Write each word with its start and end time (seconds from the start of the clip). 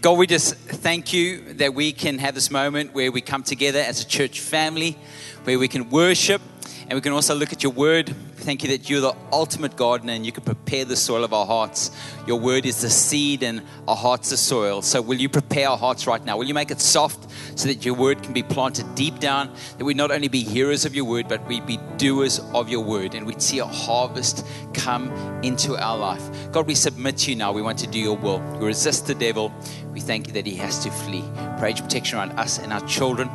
God, 0.00 0.16
we 0.16 0.28
just 0.28 0.54
thank 0.54 1.12
you 1.12 1.54
that 1.54 1.74
we 1.74 1.90
can 1.90 2.18
have 2.18 2.32
this 2.36 2.52
moment 2.52 2.94
where 2.94 3.10
we 3.10 3.20
come 3.20 3.42
together 3.42 3.80
as 3.80 4.00
a 4.00 4.06
church 4.06 4.38
family, 4.38 4.96
where 5.42 5.58
we 5.58 5.66
can 5.66 5.90
worship 5.90 6.40
and 6.82 6.92
we 6.92 7.00
can 7.00 7.12
also 7.12 7.34
look 7.34 7.52
at 7.52 7.64
your 7.64 7.72
word. 7.72 8.14
Thank 8.40 8.62
you 8.62 8.70
that 8.70 8.88
you're 8.88 9.00
the 9.00 9.14
ultimate 9.32 9.76
gardener 9.76 10.12
and 10.12 10.24
you 10.24 10.32
can 10.32 10.44
prepare 10.44 10.84
the 10.84 10.96
soil 10.96 11.24
of 11.24 11.32
our 11.32 11.44
hearts. 11.44 11.90
Your 12.26 12.38
word 12.38 12.66
is 12.66 12.80
the 12.80 12.88
seed 12.88 13.42
and 13.42 13.62
our 13.86 13.96
hearts 13.96 14.30
the 14.30 14.36
soil. 14.36 14.80
So, 14.80 15.02
will 15.02 15.16
you 15.18 15.28
prepare 15.28 15.68
our 15.68 15.76
hearts 15.76 16.06
right 16.06 16.24
now? 16.24 16.38
Will 16.38 16.46
you 16.46 16.54
make 16.54 16.70
it 16.70 16.80
soft 16.80 17.30
so 17.58 17.68
that 17.68 17.84
your 17.84 17.94
word 17.94 18.22
can 18.22 18.32
be 18.32 18.42
planted 18.42 18.94
deep 18.94 19.18
down? 19.18 19.52
That 19.76 19.84
we 19.84 19.92
not 19.92 20.10
only 20.10 20.28
be 20.28 20.42
hearers 20.42 20.84
of 20.84 20.94
your 20.94 21.04
word, 21.04 21.28
but 21.28 21.46
we 21.48 21.60
be 21.60 21.78
doers 21.96 22.38
of 22.54 22.68
your 22.68 22.84
word 22.84 23.14
and 23.14 23.26
we'd 23.26 23.42
see 23.42 23.58
a 23.58 23.66
harvest 23.66 24.46
come 24.72 25.10
into 25.42 25.76
our 25.76 25.98
life. 25.98 26.52
God, 26.52 26.66
we 26.66 26.74
submit 26.74 27.18
to 27.18 27.30
you 27.30 27.36
now. 27.36 27.52
We 27.52 27.62
want 27.62 27.78
to 27.80 27.86
do 27.86 27.98
your 27.98 28.16
will. 28.16 28.40
We 28.60 28.66
resist 28.66 29.06
the 29.06 29.14
devil. 29.14 29.52
We 29.92 30.00
thank 30.00 30.28
you 30.28 30.32
that 30.34 30.46
he 30.46 30.54
has 30.56 30.78
to 30.84 30.90
flee. 30.90 31.24
Pray 31.58 31.70
your 31.70 31.82
protection 31.82 32.18
around 32.18 32.38
us 32.38 32.58
and 32.58 32.72
our 32.72 32.86
children. 32.86 33.28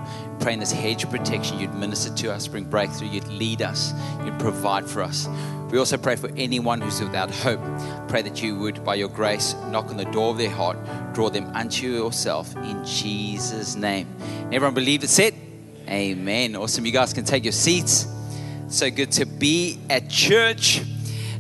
Pray 0.44 0.52
in 0.52 0.60
this 0.60 0.74
hedge 0.74 1.06
of 1.06 1.10
protection, 1.10 1.58
you'd 1.58 1.74
minister 1.74 2.14
to 2.14 2.34
us, 2.34 2.50
bring 2.50 2.66
breakthrough, 2.66 3.08
you'd 3.08 3.26
lead 3.30 3.62
us, 3.62 3.94
you'd 4.26 4.38
provide 4.40 4.86
for 4.86 5.02
us. 5.02 5.26
We 5.72 5.80
also 5.80 5.96
pray 5.96 6.18
for 6.18 6.30
anyone 6.36 6.82
who's 6.82 7.00
without 7.00 7.32
hope. 7.32 7.62
Pray 8.10 8.24
that 8.24 8.44
you 8.44 8.60
would, 8.60 8.84
by 8.84 8.96
your 8.96 9.08
grace, 9.08 9.56
knock 9.70 9.86
on 9.86 9.96
the 9.96 10.04
door 10.04 10.32
of 10.32 10.38
their 10.38 10.50
heart, 10.50 10.78
draw 11.14 11.30
them 11.30 11.46
unto 11.56 11.88
yourself 11.88 12.54
in 12.58 12.84
Jesus' 12.84 13.78
name. 13.78 14.06
Everyone 14.52 14.74
believe 14.74 15.06
it 15.06 15.10
said? 15.10 15.34
Amen. 15.88 16.58
Awesome. 16.58 16.86
You 16.86 16.92
guys 16.92 17.14
can 17.14 17.24
take 17.24 17.46
your 17.46 17.54
seats. 17.54 18.06
So 18.68 18.92
good 18.92 19.14
to 19.14 19.26
be 19.26 19.80
at 19.90 20.10
church. 20.10 20.82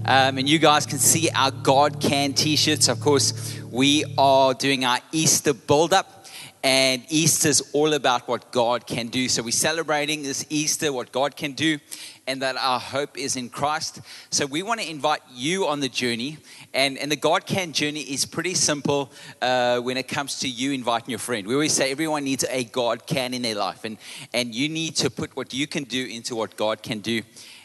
Um, 0.05 0.37
and 0.37 0.47
you 0.47 0.59
guys 0.59 0.85
can 0.85 0.99
see 0.99 1.29
our 1.29 1.51
God 1.51 1.99
Can 1.99 2.31
t 2.31 2.55
shirts. 2.55 2.87
Of 2.87 3.01
course, 3.01 3.59
we 3.69 4.05
are 4.17 4.53
doing 4.53 4.85
our 4.85 4.99
Easter 5.11 5.53
build 5.53 5.91
up. 5.91 6.22
And 6.63 7.03
Easter 7.09 7.49
is 7.49 7.61
all 7.73 7.93
about 7.93 8.25
what 8.29 8.53
God 8.53 8.87
can 8.87 9.07
do. 9.07 9.27
So 9.27 9.43
we're 9.43 9.51
celebrating 9.51 10.23
this 10.23 10.45
Easter, 10.49 10.93
what 10.93 11.11
God 11.11 11.35
can 11.35 11.51
do, 11.51 11.77
and 12.25 12.41
that 12.41 12.55
our 12.55 12.79
hope 12.79 13.17
is 13.17 13.35
in 13.35 13.49
Christ. 13.49 13.99
So 14.29 14.45
we 14.45 14.63
want 14.63 14.79
to 14.79 14.89
invite 14.89 15.19
you 15.33 15.67
on 15.67 15.81
the 15.81 15.89
journey. 15.89 16.37
And, 16.73 16.97
and 16.97 17.11
the 17.11 17.17
God 17.17 17.45
can 17.45 17.73
journey 17.73 17.99
is 17.99 18.25
pretty 18.25 18.53
simple 18.53 19.11
uh, 19.41 19.81
when 19.81 19.97
it 19.97 20.07
comes 20.07 20.39
to 20.39 20.47
you 20.47 20.71
inviting 20.71 21.09
your 21.09 21.19
friend. 21.19 21.45
We 21.45 21.53
always 21.53 21.73
say 21.73 21.91
everyone 21.91 22.23
needs 22.23 22.45
a 22.49 22.63
God 22.63 23.05
can 23.07 23.33
in 23.33 23.41
their 23.41 23.55
life. 23.55 23.83
And, 23.83 23.97
and 24.33 24.55
you 24.55 24.69
need 24.69 24.95
to 24.97 25.09
put 25.09 25.35
what 25.35 25.53
you 25.53 25.67
can 25.67 25.83
do 25.83 26.05
into 26.05 26.33
what 26.33 26.55
God 26.55 26.81
can 26.81 26.99
do 26.99 27.23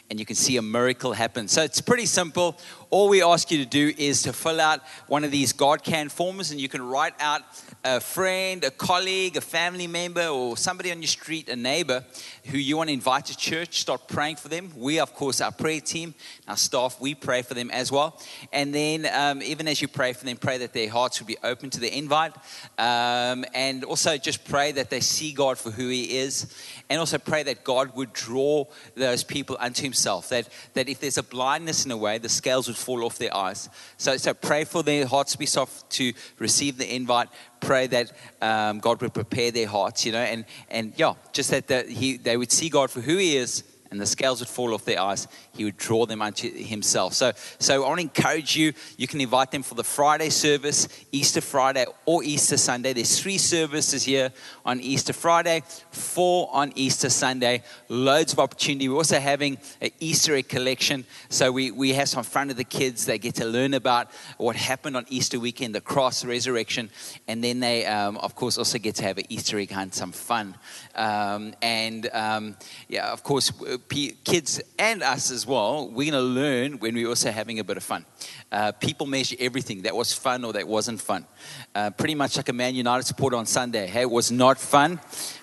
and 0.09 0.19
you 0.19 0.25
can 0.25 0.35
see 0.35 0.57
a 0.57 0.61
miracle 0.61 1.13
happen. 1.13 1.47
So 1.47 1.61
it's 1.61 1.81
pretty 1.81 2.05
simple. 2.05 2.57
All 2.89 3.09
we 3.09 3.21
ask 3.21 3.51
you 3.51 3.59
to 3.59 3.65
do 3.65 3.93
is 3.97 4.23
to 4.23 4.33
fill 4.33 4.59
out 4.59 4.81
one 5.07 5.23
of 5.23 5.29
these 5.29 5.53
God 5.53 5.83
can 5.83 6.09
forms, 6.09 6.49
and 6.49 6.59
you 6.59 6.67
can 6.67 6.81
write 6.81 7.13
out 7.19 7.41
a 7.83 7.99
friend, 7.99 8.63
a 8.63 8.71
colleague, 8.71 9.37
a 9.37 9.41
family 9.41 9.85
member, 9.85 10.25
or 10.27 10.57
somebody 10.57 10.91
on 10.91 11.01
your 11.01 11.07
street, 11.07 11.49
a 11.49 11.55
neighbor 11.55 12.03
who 12.45 12.57
you 12.57 12.77
want 12.77 12.89
to 12.89 12.93
invite 12.93 13.25
to 13.25 13.37
church. 13.37 13.81
Start 13.81 14.07
praying 14.07 14.37
for 14.37 14.47
them. 14.47 14.71
We, 14.75 14.99
of 14.99 15.13
course, 15.13 15.39
our 15.39 15.51
prayer 15.51 15.79
team, 15.79 16.15
our 16.47 16.57
staff, 16.57 16.99
we 16.99 17.13
pray 17.13 17.43
for 17.43 17.53
them 17.53 17.69
as 17.69 17.91
well. 17.91 18.19
And 18.51 18.73
then, 18.73 19.07
um, 19.13 19.43
even 19.43 19.67
as 19.67 19.81
you 19.81 19.87
pray 19.87 20.13
for 20.13 20.25
them, 20.25 20.37
pray 20.37 20.57
that 20.57 20.73
their 20.73 20.89
hearts 20.89 21.19
would 21.19 21.27
be 21.27 21.37
open 21.43 21.69
to 21.69 21.79
the 21.79 21.95
invite. 21.95 22.33
Um, 22.79 23.45
and 23.53 23.83
also 23.83 24.17
just 24.17 24.43
pray 24.45 24.71
that 24.71 24.89
they 24.89 24.99
see 24.99 25.31
God 25.31 25.59
for 25.59 25.69
who 25.69 25.89
He 25.89 26.17
is. 26.17 26.53
And 26.89 26.99
also 26.99 27.17
pray 27.17 27.43
that 27.43 27.63
God 27.63 27.95
would 27.95 28.13
draw 28.13 28.65
those 28.95 29.23
people 29.23 29.57
unto 29.59 29.83
Himself. 29.83 30.29
That, 30.29 30.49
that 30.73 30.89
if 30.89 30.99
there's 30.99 31.17
a 31.17 31.23
blindness 31.23 31.85
in 31.85 31.91
a 31.91 31.97
way, 31.97 32.17
the 32.17 32.29
scales 32.29 32.67
would 32.67 32.77
fall 32.77 33.03
off 33.03 33.17
their 33.17 33.35
eyes. 33.35 33.69
So, 33.97 34.17
so 34.17 34.33
pray 34.33 34.63
for 34.63 34.81
their 34.81 35.05
hearts 35.05 35.33
to 35.33 35.37
be 35.37 35.45
soft 35.45 35.89
to 35.91 36.13
receive 36.39 36.77
the 36.77 36.95
invite 36.95 37.29
pray 37.59 37.87
that 37.87 38.11
um, 38.41 38.79
God 38.79 39.01
would 39.01 39.13
prepare 39.13 39.51
their 39.51 39.67
hearts, 39.67 40.05
you 40.05 40.11
know, 40.11 40.19
and, 40.19 40.45
and 40.69 40.93
yeah, 40.95 41.15
just 41.33 41.51
that 41.51 41.67
the, 41.67 41.83
he, 41.83 42.17
they 42.17 42.37
would 42.37 42.51
see 42.51 42.69
God 42.69 42.89
for 42.89 43.01
who 43.01 43.17
He 43.17 43.37
is 43.37 43.63
and 43.91 43.99
the 43.99 44.05
scales 44.05 44.39
would 44.39 44.49
fall 44.49 44.73
off 44.73 44.85
their 44.85 44.99
eyes. 44.99 45.27
He 45.55 45.63
would 45.63 45.77
draw 45.77 46.05
them 46.05 46.21
unto 46.21 46.51
himself. 46.51 47.13
So, 47.13 47.31
so 47.57 47.83
I 47.83 47.87
want 47.87 47.99
to 47.99 48.03
encourage 48.03 48.55
you. 48.55 48.73
You 48.97 49.07
can 49.07 49.21
invite 49.21 49.51
them 49.51 49.63
for 49.63 49.75
the 49.75 49.83
Friday 49.83 50.29
service, 50.29 50.87
Easter 51.11 51.41
Friday, 51.41 51.85
or 52.05 52.23
Easter 52.23 52.57
Sunday. 52.57 52.93
There's 52.93 53.19
three 53.19 53.37
services 53.37 54.03
here 54.03 54.31
on 54.65 54.79
Easter 54.79 55.13
Friday, 55.13 55.63
four 55.91 56.49
on 56.51 56.71
Easter 56.75 57.09
Sunday. 57.09 57.63
Loads 57.87 58.33
of 58.33 58.39
opportunity. 58.39 58.87
We're 58.89 58.97
also 58.97 59.19
having 59.19 59.57
an 59.81 59.89
Easter 59.99 60.35
egg 60.35 60.49
collection. 60.49 61.05
So 61.29 61.51
we, 61.51 61.71
we 61.71 61.93
have 61.93 62.09
some 62.09 62.23
fun 62.23 62.49
of 62.49 62.57
the 62.57 62.63
kids. 62.63 63.05
They 63.05 63.17
get 63.17 63.35
to 63.35 63.45
learn 63.45 63.73
about 63.73 64.11
what 64.37 64.55
happened 64.55 64.97
on 64.97 65.05
Easter 65.09 65.39
weekend, 65.39 65.73
the 65.73 65.81
cross, 65.81 66.23
resurrection, 66.23 66.89
and 67.27 67.43
then 67.43 67.59
they, 67.59 67.85
um, 67.85 68.17
of 68.17 68.35
course, 68.35 68.57
also 68.57 68.77
get 68.77 68.95
to 68.95 69.03
have 69.03 69.17
an 69.17 69.25
Easter 69.29 69.57
egg 69.57 69.71
hunt, 69.71 69.95
some 69.95 70.11
fun. 70.11 70.55
Um, 70.95 71.53
and 71.61 72.09
um, 72.13 72.55
yeah, 72.87 73.11
of 73.11 73.23
course, 73.23 73.51
kids 73.87 74.61
and 74.77 75.03
us 75.03 75.31
as 75.31 75.45
well, 75.45 75.87
we're 75.87 76.11
going 76.11 76.13
to 76.13 76.21
learn 76.21 76.79
when 76.79 76.95
we're 76.95 77.07
also 77.07 77.31
having 77.31 77.59
a 77.59 77.63
bit 77.63 77.77
of 77.77 77.83
fun. 77.83 78.05
Uh, 78.51 78.71
people 78.71 79.05
measure 79.05 79.35
everything 79.39 79.83
that 79.83 79.95
was 79.95 80.13
fun 80.13 80.43
or 80.43 80.53
that 80.53 80.67
wasn't 80.67 80.99
fun. 80.99 81.25
Uh, 81.73 81.89
pretty 81.91 82.15
much 82.15 82.37
like 82.37 82.49
a 82.49 82.53
Man 82.53 82.75
United 82.75 83.03
supporter 83.03 83.35
on 83.35 83.45
Sunday. 83.45 83.87
Hey, 83.87 84.01
it 84.01 84.09
was 84.09 84.31
not 84.31 84.59
fun, 84.59 84.99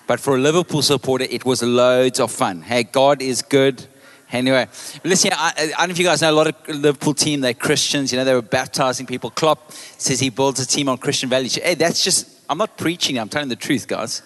but 0.07 0.19
for 0.19 0.35
a 0.35 0.39
Liverpool 0.39 0.81
supporter, 0.81 1.25
it 1.29 1.45
was 1.45 1.63
loads 1.63 2.19
of 2.19 2.31
fun. 2.31 2.61
Hey, 2.61 2.83
God 2.83 3.21
is 3.21 3.41
good. 3.41 3.85
Anyway, 4.31 4.67
listen, 5.05 5.31
I, 5.33 5.53
I, 5.57 5.65
don't 5.67 5.87
know 5.87 5.91
if 5.91 5.99
you 5.99 6.03
guys 6.03 6.21
know 6.21 6.31
a 6.31 6.33
lot 6.33 6.47
of 6.47 6.67
Liverpool 6.67 7.13
team, 7.13 7.39
they're 7.39 7.53
Christians, 7.53 8.11
you 8.11 8.17
know, 8.17 8.25
they 8.25 8.33
were 8.33 8.41
baptizing 8.41 9.05
people. 9.05 9.29
Klopp 9.29 9.71
says 9.71 10.19
he 10.19 10.29
builds 10.29 10.59
a 10.59 10.67
team 10.67 10.89
on 10.89 10.97
Christian 10.97 11.29
values. 11.29 11.55
Hey, 11.55 11.75
that's 11.75 12.03
just, 12.03 12.27
I'm 12.49 12.57
not 12.57 12.77
preaching, 12.77 13.17
I'm 13.17 13.29
telling 13.29 13.47
the 13.47 13.55
truth, 13.55 13.87
guys. 13.87 14.21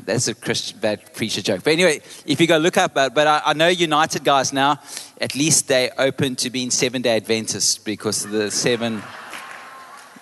That's 0.00 0.28
a 0.28 0.34
Christian 0.34 0.78
bad 0.78 1.12
preacher 1.14 1.42
joke. 1.42 1.64
But 1.64 1.74
anyway, 1.74 2.00
if 2.24 2.40
you 2.40 2.46
go 2.46 2.56
look 2.56 2.76
up, 2.76 2.94
but, 2.94 3.14
but 3.14 3.26
I, 3.26 3.42
I, 3.46 3.52
know 3.52 3.68
United 3.68 4.24
guys 4.24 4.52
now, 4.52 4.80
at 5.20 5.34
least 5.34 5.68
they 5.68 5.90
open 5.98 6.36
to 6.36 6.50
being 6.50 6.70
seven 6.70 7.02
day 7.02 7.16
Adventists 7.16 7.78
because 7.78 8.24
of 8.24 8.30
the 8.30 8.50
seven. 8.50 9.02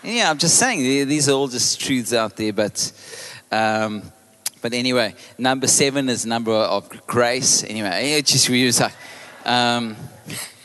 Yeah, 0.02 0.30
I'm 0.30 0.38
just 0.38 0.58
saying, 0.58 1.08
these 1.08 1.28
are 1.28 1.32
all 1.32 1.48
just 1.48 1.80
truths 1.80 2.12
out 2.12 2.36
there. 2.36 2.52
But, 2.52 2.92
um, 3.52 4.02
but 4.62 4.72
anyway, 4.72 5.14
number 5.38 5.66
seven 5.66 6.08
is 6.08 6.26
number 6.26 6.52
of 6.52 6.88
grace. 7.06 7.62
Anyway, 7.62 8.12
it 8.12 8.26
just 8.26 8.48
we 8.48 8.64
was 8.64 8.80
like, 8.80 8.94
um, 9.44 9.96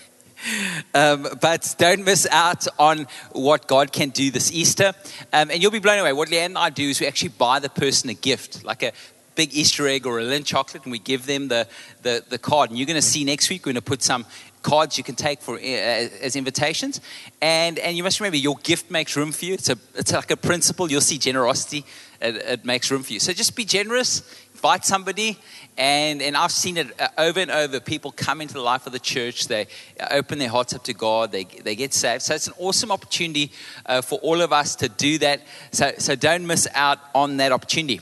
um, 0.93 1.27
but 1.41 1.75
don't 1.77 2.03
miss 2.03 2.27
out 2.31 2.67
on 2.77 3.07
what 3.31 3.67
God 3.67 3.91
can 3.91 4.09
do 4.09 4.31
this 4.31 4.51
Easter. 4.51 4.93
Um, 5.33 5.51
and 5.51 5.61
you'll 5.61 5.71
be 5.71 5.79
blown 5.79 5.99
away. 5.99 6.13
What 6.13 6.29
Leanne 6.29 6.45
and 6.45 6.57
I 6.57 6.69
do 6.69 6.89
is 6.89 6.99
we 6.99 7.07
actually 7.07 7.29
buy 7.29 7.59
the 7.59 7.69
person 7.69 8.09
a 8.09 8.13
gift, 8.13 8.63
like 8.63 8.83
a 8.83 8.91
big 9.35 9.53
Easter 9.53 9.87
egg 9.87 10.05
or 10.05 10.19
a 10.19 10.23
Lindt 10.23 10.45
chocolate, 10.45 10.83
and 10.83 10.91
we 10.91 10.99
give 10.99 11.25
them 11.25 11.47
the, 11.47 11.67
the, 12.01 12.23
the 12.29 12.37
card. 12.37 12.69
And 12.69 12.79
you're 12.79 12.87
going 12.87 12.95
to 12.95 13.01
see 13.01 13.23
next 13.23 13.49
week, 13.49 13.65
we're 13.65 13.73
going 13.73 13.75
to 13.75 13.81
put 13.81 14.01
some 14.01 14.25
cards 14.65 14.97
you 14.97 15.03
can 15.03 15.13
take 15.13 15.41
for 15.41 15.55
uh, 15.55 15.59
as 15.59 16.35
invitations. 16.35 16.99
And, 17.41 17.77
and 17.77 17.95
you 17.95 18.03
must 18.03 18.19
remember, 18.19 18.37
your 18.37 18.55
gift 18.63 18.89
makes 18.89 19.15
room 19.15 19.31
for 19.31 19.45
you. 19.45 19.53
It's, 19.53 19.69
a, 19.69 19.77
it's 19.93 20.11
like 20.11 20.31
a 20.31 20.37
principle. 20.37 20.89
You'll 20.89 21.01
see 21.01 21.19
generosity, 21.19 21.85
it, 22.19 22.35
it 22.37 22.65
makes 22.65 22.89
room 22.89 23.03
for 23.03 23.13
you. 23.13 23.19
So 23.19 23.31
just 23.31 23.55
be 23.55 23.63
generous, 23.63 24.23
invite 24.53 24.83
somebody, 24.83 25.37
and, 25.77 26.19
and 26.21 26.35
I've 26.35 26.51
seen 26.51 26.77
it 26.77 26.99
uh, 26.99 27.09
over 27.19 27.39
and 27.39 27.51
over. 27.51 27.79
People 27.79 28.11
come 28.11 28.41
into 28.41 28.55
the 28.55 28.61
life 28.61 28.87
of 28.87 28.93
the 28.93 28.99
church, 28.99 29.47
they 29.47 29.67
open 30.09 30.39
their 30.39 30.49
hearts 30.49 30.73
up 30.73 30.83
to 30.85 30.93
God, 30.93 31.31
they, 31.31 31.43
they 31.43 31.75
get 31.75 31.93
saved. 31.93 32.23
So 32.23 32.33
it's 32.33 32.47
an 32.47 32.53
awesome 32.57 32.91
opportunity 32.91 33.51
uh, 33.85 34.01
for 34.01 34.17
all 34.19 34.41
of 34.41 34.51
us 34.51 34.75
to 34.77 34.89
do 34.89 35.19
that. 35.19 35.41
So, 35.71 35.91
so 35.99 36.15
don't 36.15 36.47
miss 36.47 36.67
out 36.73 36.97
on 37.13 37.37
that 37.37 37.51
opportunity. 37.51 38.01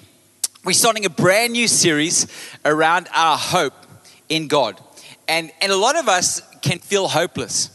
We're 0.66 0.72
starting 0.72 1.04
a 1.04 1.10
brand 1.10 1.52
new 1.52 1.68
series 1.68 2.26
around 2.64 3.10
our 3.14 3.38
hope 3.38 3.74
in 4.30 4.48
God. 4.48 4.80
And, 5.28 5.52
and 5.60 5.74
a 5.74 5.76
lot 5.76 5.98
of 5.98 6.08
us 6.08 6.42
can 6.62 6.80
feel 6.80 7.10
hopeless. 7.10 7.70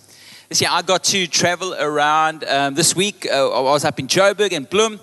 This 0.49 0.62
year, 0.62 0.71
I 0.72 0.81
got 0.81 1.04
to 1.04 1.26
travel 1.26 1.75
around 1.75 2.44
um, 2.44 2.72
this 2.72 2.97
week. 2.97 3.26
Uh, 3.31 3.50
I 3.50 3.60
was 3.60 3.84
up 3.84 3.99
in 3.99 4.06
Joburg 4.06 4.54
and 4.54 4.66
Bloem, 4.71 4.94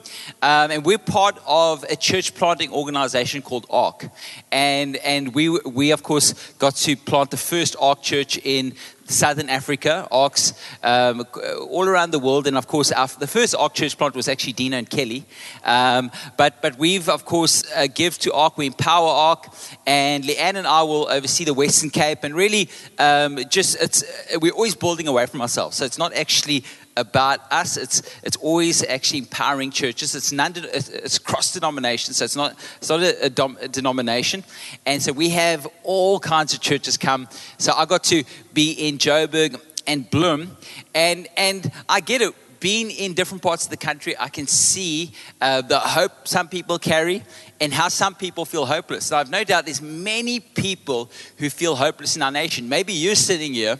um, 0.41 0.71
and 0.71 0.83
we're 0.83 0.97
part 0.97 1.37
of 1.45 1.83
a 1.83 1.95
church 1.95 2.33
planting 2.33 2.73
organization 2.73 3.43
called 3.43 3.67
ARC. 3.69 4.09
And, 4.51 4.95
and 4.95 5.35
we, 5.35 5.49
we, 5.49 5.91
of 5.91 6.01
course, 6.01 6.33
got 6.53 6.73
to 6.77 6.95
plant 6.95 7.29
the 7.29 7.37
first 7.37 7.75
ARC 7.79 8.01
church 8.01 8.39
in 8.43 8.73
Southern 9.05 9.49
Africa, 9.49 10.07
ARCs, 10.11 10.53
um, 10.83 11.25
all 11.69 11.87
around 11.87 12.11
the 12.11 12.19
world. 12.19 12.47
And 12.47 12.57
of 12.57 12.67
course, 12.67 12.91
our, 12.91 13.07
the 13.07 13.27
first 13.27 13.55
ARC 13.55 13.73
church 13.73 13.97
plant 13.97 14.15
was 14.15 14.27
actually 14.27 14.53
Dina 14.53 14.77
and 14.77 14.89
Kelly. 14.89 15.25
Um, 15.63 16.11
but, 16.37 16.61
but 16.61 16.77
we've, 16.77 17.07
of 17.07 17.25
course, 17.25 17.63
uh, 17.75 17.87
give 17.93 18.17
to 18.19 18.33
ARC, 18.33 18.57
we 18.57 18.65
empower 18.65 19.07
ARC, 19.07 19.53
and 19.85 20.23
Leanne 20.23 20.55
and 20.55 20.67
I 20.67 20.81
will 20.83 21.07
oversee 21.09 21.43
the 21.45 21.53
Western 21.53 21.91
Cape. 21.91 22.23
And 22.23 22.33
really, 22.33 22.69
um, 22.97 23.39
just 23.49 23.81
it's, 23.81 24.03
we're 24.41 24.53
always 24.53 24.75
building 24.75 25.07
away 25.07 25.25
from 25.27 25.41
ourselves. 25.41 25.77
So 25.77 25.85
it's 25.85 25.99
not 25.99 26.13
actually 26.13 26.63
about 26.97 27.39
us. 27.51 27.77
It's 27.77 28.01
it's 28.23 28.37
always 28.37 28.83
actually 28.83 29.19
empowering 29.19 29.71
churches. 29.71 30.15
It's 30.15 30.31
non 30.31 30.53
it's 30.55 31.19
cross 31.19 31.53
denomination, 31.53 32.13
so 32.13 32.25
it's 32.25 32.35
not 32.35 32.55
it's 32.77 32.89
not 32.89 33.01
a, 33.01 33.25
a, 33.25 33.29
dom, 33.29 33.57
a, 33.61 33.67
denomination. 33.67 34.43
And 34.85 35.01
so 35.01 35.11
we 35.11 35.29
have 35.29 35.67
all 35.83 36.19
kinds 36.19 36.53
of 36.53 36.61
churches 36.61 36.97
come. 36.97 37.27
So 37.57 37.73
I 37.73 37.85
got 37.85 38.03
to 38.05 38.23
be 38.53 38.71
in 38.71 38.97
Joburg 38.97 39.59
and 39.87 40.09
Bloem, 40.09 40.49
and 40.93 41.27
and 41.37 41.71
I 41.89 41.99
get 41.99 42.21
it. 42.21 42.33
Being 42.59 42.91
in 42.91 43.13
different 43.13 43.41
parts 43.41 43.65
of 43.65 43.69
the 43.69 43.77
country, 43.77 44.15
I 44.19 44.29
can 44.29 44.47
see 44.47 45.13
uh, 45.41 45.61
the 45.61 45.79
hope 45.79 46.27
some 46.27 46.47
people 46.47 46.79
carry 46.79 47.23
and 47.59 47.73
how 47.73 47.87
some 47.87 48.15
people 48.15 48.45
feel 48.45 48.65
hopeless. 48.65 49.11
Now, 49.11 49.17
I've 49.17 49.29
no 49.29 49.43
doubt 49.43 49.65
there's 49.65 49.81
many 49.81 50.39
people 50.39 51.11
who 51.37 51.49
feel 51.49 51.75
hopeless 51.75 52.15
in 52.15 52.21
our 52.21 52.31
nation. 52.31 52.67
Maybe 52.67 52.93
you're 52.93 53.15
sitting 53.15 53.53
here 53.53 53.79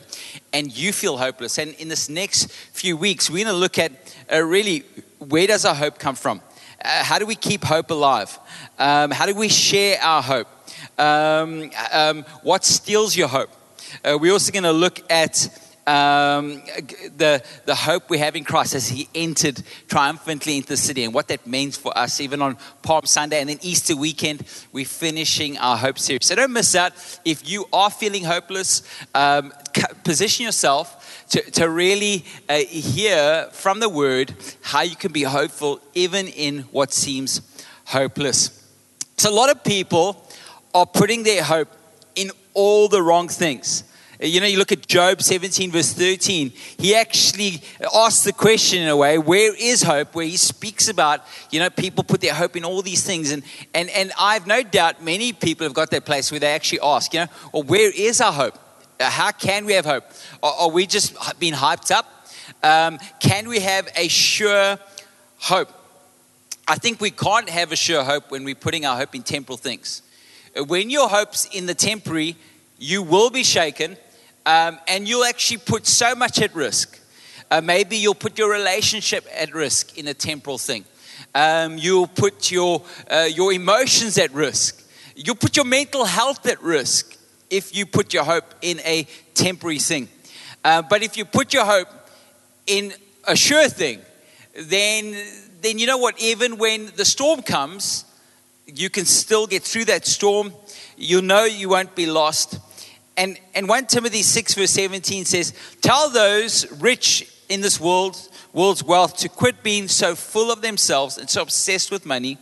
and 0.53 0.75
you 0.75 0.93
feel 0.93 1.17
hopeless. 1.17 1.57
And 1.57 1.73
in 1.75 1.87
this 1.87 2.09
next 2.09 2.51
few 2.51 2.95
weeks, 2.97 3.29
we're 3.29 3.43
going 3.43 3.53
to 3.53 3.59
look 3.59 3.77
at 3.77 3.91
uh, 4.31 4.41
really 4.41 4.83
where 5.19 5.47
does 5.47 5.65
our 5.65 5.75
hope 5.75 5.99
come 5.99 6.15
from? 6.15 6.41
Uh, 6.83 7.03
how 7.03 7.19
do 7.19 7.25
we 7.25 7.35
keep 7.35 7.63
hope 7.63 7.89
alive? 7.91 8.37
Um, 8.77 9.11
how 9.11 9.25
do 9.25 9.33
we 9.33 9.49
share 9.49 9.99
our 10.01 10.21
hope? 10.21 10.47
Um, 10.97 11.71
um, 11.91 12.23
what 12.43 12.63
steals 12.63 13.15
your 13.15 13.27
hope? 13.27 13.49
Uh, 14.03 14.17
we're 14.19 14.33
also 14.33 14.51
going 14.51 14.63
to 14.63 14.71
look 14.71 14.99
at 15.09 15.49
um, 15.87 16.63
the, 17.17 17.43
the 17.65 17.75
hope 17.75 18.09
we 18.09 18.17
have 18.17 18.35
in 18.35 18.43
Christ 18.43 18.73
as 18.73 18.87
He 18.87 19.07
entered 19.13 19.61
triumphantly 19.87 20.57
into 20.57 20.69
the 20.69 20.77
city 20.77 21.03
and 21.03 21.13
what 21.13 21.27
that 21.27 21.45
means 21.45 21.77
for 21.77 21.95
us, 21.97 22.19
even 22.19 22.41
on 22.41 22.57
Palm 22.81 23.05
Sunday 23.05 23.39
and 23.39 23.49
then 23.49 23.59
Easter 23.61 23.95
weekend, 23.95 24.43
we're 24.71 24.85
finishing 24.85 25.57
our 25.57 25.77
hope 25.77 25.99
series. 25.99 26.25
So 26.25 26.35
don't 26.35 26.53
miss 26.53 26.75
out. 26.75 26.93
If 27.23 27.47
you 27.49 27.65
are 27.71 27.89
feeling 27.89 28.23
hopeless, 28.23 28.81
um, 29.13 29.53
position 30.03 30.45
yourself. 30.45 31.01
To, 31.29 31.41
to 31.53 31.67
really 31.67 32.23
uh, 32.47 32.57
hear 32.57 33.49
from 33.51 33.79
the 33.79 33.89
word 33.89 34.35
how 34.61 34.81
you 34.81 34.95
can 34.95 35.11
be 35.11 35.23
hopeful 35.23 35.79
even 35.95 36.27
in 36.27 36.59
what 36.71 36.93
seems 36.93 37.41
hopeless. 37.85 38.63
So, 39.17 39.31
a 39.31 39.33
lot 39.33 39.49
of 39.49 39.63
people 39.63 40.23
are 40.75 40.85
putting 40.85 41.23
their 41.23 41.41
hope 41.41 41.69
in 42.15 42.29
all 42.53 42.87
the 42.87 43.01
wrong 43.01 43.27
things. 43.27 43.83
You 44.19 44.39
know, 44.39 44.45
you 44.45 44.57
look 44.57 44.71
at 44.71 44.87
Job 44.87 45.21
17, 45.21 45.71
verse 45.71 45.91
13. 45.91 46.53
He 46.77 46.95
actually 46.95 47.61
asks 47.93 48.23
the 48.23 48.31
question 48.31 48.81
in 48.81 48.87
a 48.87 48.95
way, 48.95 49.17
where 49.17 49.53
is 49.55 49.83
hope? 49.83 50.15
Where 50.15 50.25
he 50.25 50.37
speaks 50.37 50.87
about, 50.87 51.21
you 51.51 51.59
know, 51.59 51.69
people 51.69 52.03
put 52.03 52.21
their 52.21 52.33
hope 52.33 52.55
in 52.55 52.63
all 52.63 52.81
these 52.81 53.03
things. 53.03 53.31
And, 53.31 53.43
and, 53.73 53.89
and 53.89 54.13
I've 54.17 54.47
no 54.47 54.63
doubt 54.63 55.03
many 55.03 55.33
people 55.33 55.65
have 55.65 55.73
got 55.73 55.91
that 55.91 56.05
place 56.05 56.31
where 56.31 56.39
they 56.39 56.53
actually 56.53 56.79
ask, 56.81 57.13
you 57.13 57.21
know, 57.21 57.27
well, 57.53 57.63
where 57.63 57.91
is 57.93 58.21
our 58.21 58.31
hope? 58.31 58.57
Uh, 58.99 59.09
how 59.09 59.31
can 59.31 59.65
we 59.65 59.73
have 59.73 59.85
hope? 59.85 60.05
Are, 60.41 60.53
are 60.61 60.69
we 60.69 60.87
just 60.87 61.39
being 61.39 61.53
hyped 61.53 61.91
up? 61.91 62.05
Um, 62.63 62.97
can 63.19 63.49
we 63.49 63.59
have 63.59 63.89
a 63.97 64.07
sure 64.07 64.79
hope? 65.39 65.69
I 66.67 66.75
think 66.75 67.01
we 67.01 67.11
can't 67.11 67.49
have 67.49 67.73
a 67.73 67.75
sure 67.75 68.03
hope 68.03 68.31
when 68.31 68.45
we're 68.45 68.55
putting 68.55 68.85
our 68.85 68.95
hope 68.95 69.13
in 69.13 69.23
temporal 69.23 69.57
things. 69.57 70.01
Uh, 70.57 70.63
when 70.63 70.89
your 70.89 71.09
hope's 71.09 71.45
in 71.45 71.65
the 71.65 71.75
temporary, 71.75 72.37
you 72.77 73.03
will 73.03 73.29
be 73.29 73.43
shaken 73.43 73.97
um, 74.45 74.79
and 74.87 75.07
you'll 75.07 75.25
actually 75.25 75.57
put 75.57 75.87
so 75.87 76.15
much 76.15 76.41
at 76.41 76.53
risk. 76.53 76.99
Uh, 77.49 77.61
maybe 77.61 77.97
you'll 77.97 78.15
put 78.15 78.37
your 78.37 78.51
relationship 78.51 79.25
at 79.35 79.53
risk 79.53 79.97
in 79.97 80.07
a 80.07 80.13
temporal 80.13 80.57
thing. 80.57 80.85
Um, 81.33 81.77
you'll 81.77 82.07
put 82.07 82.51
your, 82.51 82.83
uh, 83.09 83.27
your 83.31 83.53
emotions 83.53 84.17
at 84.17 84.31
risk. 84.33 84.83
You'll 85.15 85.35
put 85.35 85.55
your 85.55 85.65
mental 85.65 86.05
health 86.05 86.45
at 86.47 86.61
risk 86.61 87.17
if 87.49 87.75
you 87.75 87.85
put 87.85 88.13
your 88.13 88.23
hope 88.23 88.53
in 88.61 88.79
a 88.81 89.07
temporary 89.33 89.79
thing. 89.79 90.09
Uh, 90.63 90.81
but 90.81 91.03
if 91.03 91.17
you 91.17 91.25
put 91.25 91.53
your 91.53 91.65
hope 91.65 91.87
in 92.67 92.93
a 93.25 93.35
sure 93.35 93.69
thing, 93.69 93.99
then, 94.55 95.15
then 95.61 95.77
you 95.77 95.87
know 95.87 95.97
what? 95.97 96.19
Even 96.19 96.57
when 96.57 96.91
the 96.95 97.05
storm 97.05 97.41
comes, 97.41 98.05
you 98.65 98.89
can 98.89 99.05
still 99.05 99.45
get 99.45 99.63
through 99.63 99.85
that 99.85 100.05
storm. 100.05 100.53
You'll 100.97 101.21
know 101.21 101.43
you 101.43 101.69
won't 101.69 101.95
be 101.95 102.05
lost. 102.05 102.59
And, 103.17 103.39
and 103.53 103.69
1 103.69 103.85
Timothy 103.85 104.21
6, 104.21 104.55
verse 104.55 104.71
17 104.71 105.25
says, 105.25 105.53
Tell 105.81 106.09
those 106.09 106.69
rich 106.81 107.31
in 107.47 107.61
this 107.61 107.79
world, 107.79 108.17
world's 108.51 108.83
wealth 108.83 109.17
to 109.17 109.29
quit 109.29 109.63
being 109.63 109.87
so 109.87 110.15
full 110.15 110.51
of 110.51 110.61
themselves 110.61 111.17
and 111.17 111.29
so 111.29 111.41
obsessed 111.41 111.91
with 111.91 112.05
money, 112.05 112.37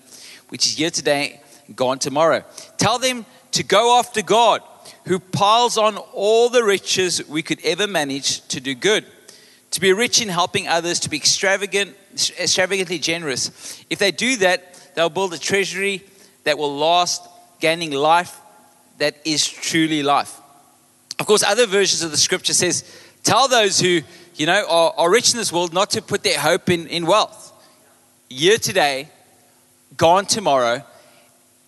which 0.49 0.65
is 0.65 0.77
here 0.77 0.89
today, 0.89 1.41
gone 1.75 1.99
tomorrow. 1.99 2.43
Tell 2.77 2.97
them 2.97 3.25
to 3.51 3.63
go 3.63 3.99
after 3.99 4.21
God, 4.21 4.61
who 5.05 5.19
piles 5.19 5.77
on 5.77 5.97
all 5.97 6.49
the 6.49 6.63
riches 6.63 7.27
we 7.27 7.43
could 7.43 7.63
ever 7.63 7.87
manage 7.87 8.45
to 8.47 8.59
do 8.59 8.73
good. 8.73 9.05
To 9.71 9.81
be 9.81 9.93
rich 9.93 10.21
in 10.21 10.29
helping 10.29 10.67
others, 10.67 10.99
to 11.01 11.09
be 11.09 11.17
extravagant, 11.17 11.95
extravagantly 12.39 12.99
generous. 12.99 13.83
If 13.89 13.99
they 13.99 14.11
do 14.11 14.37
that, 14.37 14.91
they'll 14.95 15.09
build 15.09 15.33
a 15.33 15.39
treasury 15.39 16.03
that 16.43 16.57
will 16.57 16.75
last, 16.75 17.27
gaining 17.59 17.91
life 17.91 18.39
that 18.97 19.15
is 19.25 19.47
truly 19.47 20.03
life. 20.03 20.42
Of 21.19 21.25
course, 21.25 21.43
other 21.43 21.67
versions 21.67 22.01
of 22.01 22.11
the 22.11 22.17
scripture 22.17 22.53
says, 22.53 22.83
tell 23.23 23.47
those 23.47 23.79
who, 23.79 24.01
you 24.35 24.45
know, 24.45 24.65
are, 24.67 24.93
are 24.97 25.11
rich 25.11 25.31
in 25.31 25.37
this 25.37 25.51
world 25.51 25.73
not 25.73 25.91
to 25.91 26.01
put 26.01 26.23
their 26.23 26.39
hope 26.39 26.69
in, 26.69 26.87
in 26.87 27.05
wealth. 27.05 27.51
Year 28.29 28.57
today, 28.57 29.09
gone 29.95 30.25
tomorrow. 30.25 30.83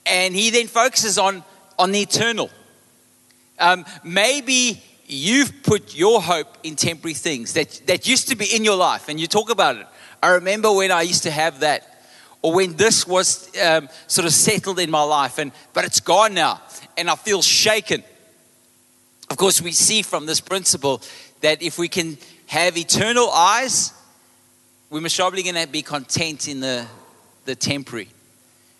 And 0.06 0.36
he 0.36 0.50
then 0.50 0.68
focuses 0.68 1.18
on, 1.18 1.44
on 1.77 1.92
the 1.92 2.01
eternal. 2.01 2.50
Um, 3.59 3.86
maybe 4.03 4.83
you've 5.07 5.63
put 5.63 5.95
your 5.95 6.21
hope 6.21 6.57
in 6.63 6.75
temporary 6.75 7.13
things 7.13 7.53
that, 7.53 7.81
that 7.86 8.07
used 8.07 8.30
to 8.30 8.36
be 8.36 8.45
in 8.45 8.65
your 8.65 8.75
life, 8.75 9.07
and 9.07 9.19
you 9.19 9.27
talk 9.27 9.50
about 9.50 9.77
it. 9.77 9.88
I 10.21 10.30
remember 10.30 10.71
when 10.71 10.91
I 10.91 11.03
used 11.03 11.24
to 11.24 11.31
have 11.31 11.59
that, 11.59 12.07
or 12.41 12.53
when 12.53 12.75
this 12.75 13.07
was 13.07 13.50
um, 13.59 13.89
sort 14.07 14.25
of 14.25 14.33
settled 14.33 14.80
in 14.80 14.91
my 14.91 15.03
life, 15.03 15.38
and 15.38 15.51
but 15.74 15.86
it's 15.86 16.00
gone 16.00 16.33
now, 16.33 16.62
and 16.98 17.09
I 17.09 17.15
feel 17.15 17.41
shaken. 17.41 18.03
Of 19.30 19.38
course, 19.38 19.62
we 19.62 19.72
see 19.72 20.01
from 20.01 20.25
this 20.25 20.39
principle 20.39 21.01
that 21.42 21.62
if 21.62 21.77
we 21.77 21.88
can 21.88 22.18
have 22.48 22.77
eternal 22.77 23.30
eyes, 23.31 23.94
we're 24.89 25.01
most 25.01 25.18
probably 25.18 25.44
going 25.44 25.56
to 25.56 25.68
be 25.68 25.81
content 25.81 26.48
in 26.48 26.60
the, 26.60 26.86
the 27.45 27.56
temporary. 27.56 28.10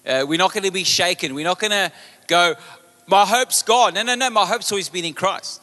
Uh, 0.06 0.24
we're 0.28 0.38
not 0.38 0.54
going 0.54 0.64
to 0.64 0.72
be 0.72 0.84
shaken. 0.84 1.34
We're 1.34 1.46
not 1.46 1.60
going 1.60 1.72
to 1.72 1.92
go, 2.28 2.56
my 3.08 3.26
hope's 3.26 3.64
gone. 3.64 3.96
No, 3.96 4.04
no, 4.04 4.16
no, 4.16 4.30
my 4.30 4.46
hope's 4.46 4.72
always 4.72 4.90
been 4.90 5.06
in 5.06 5.14
Christ. 5.14 5.62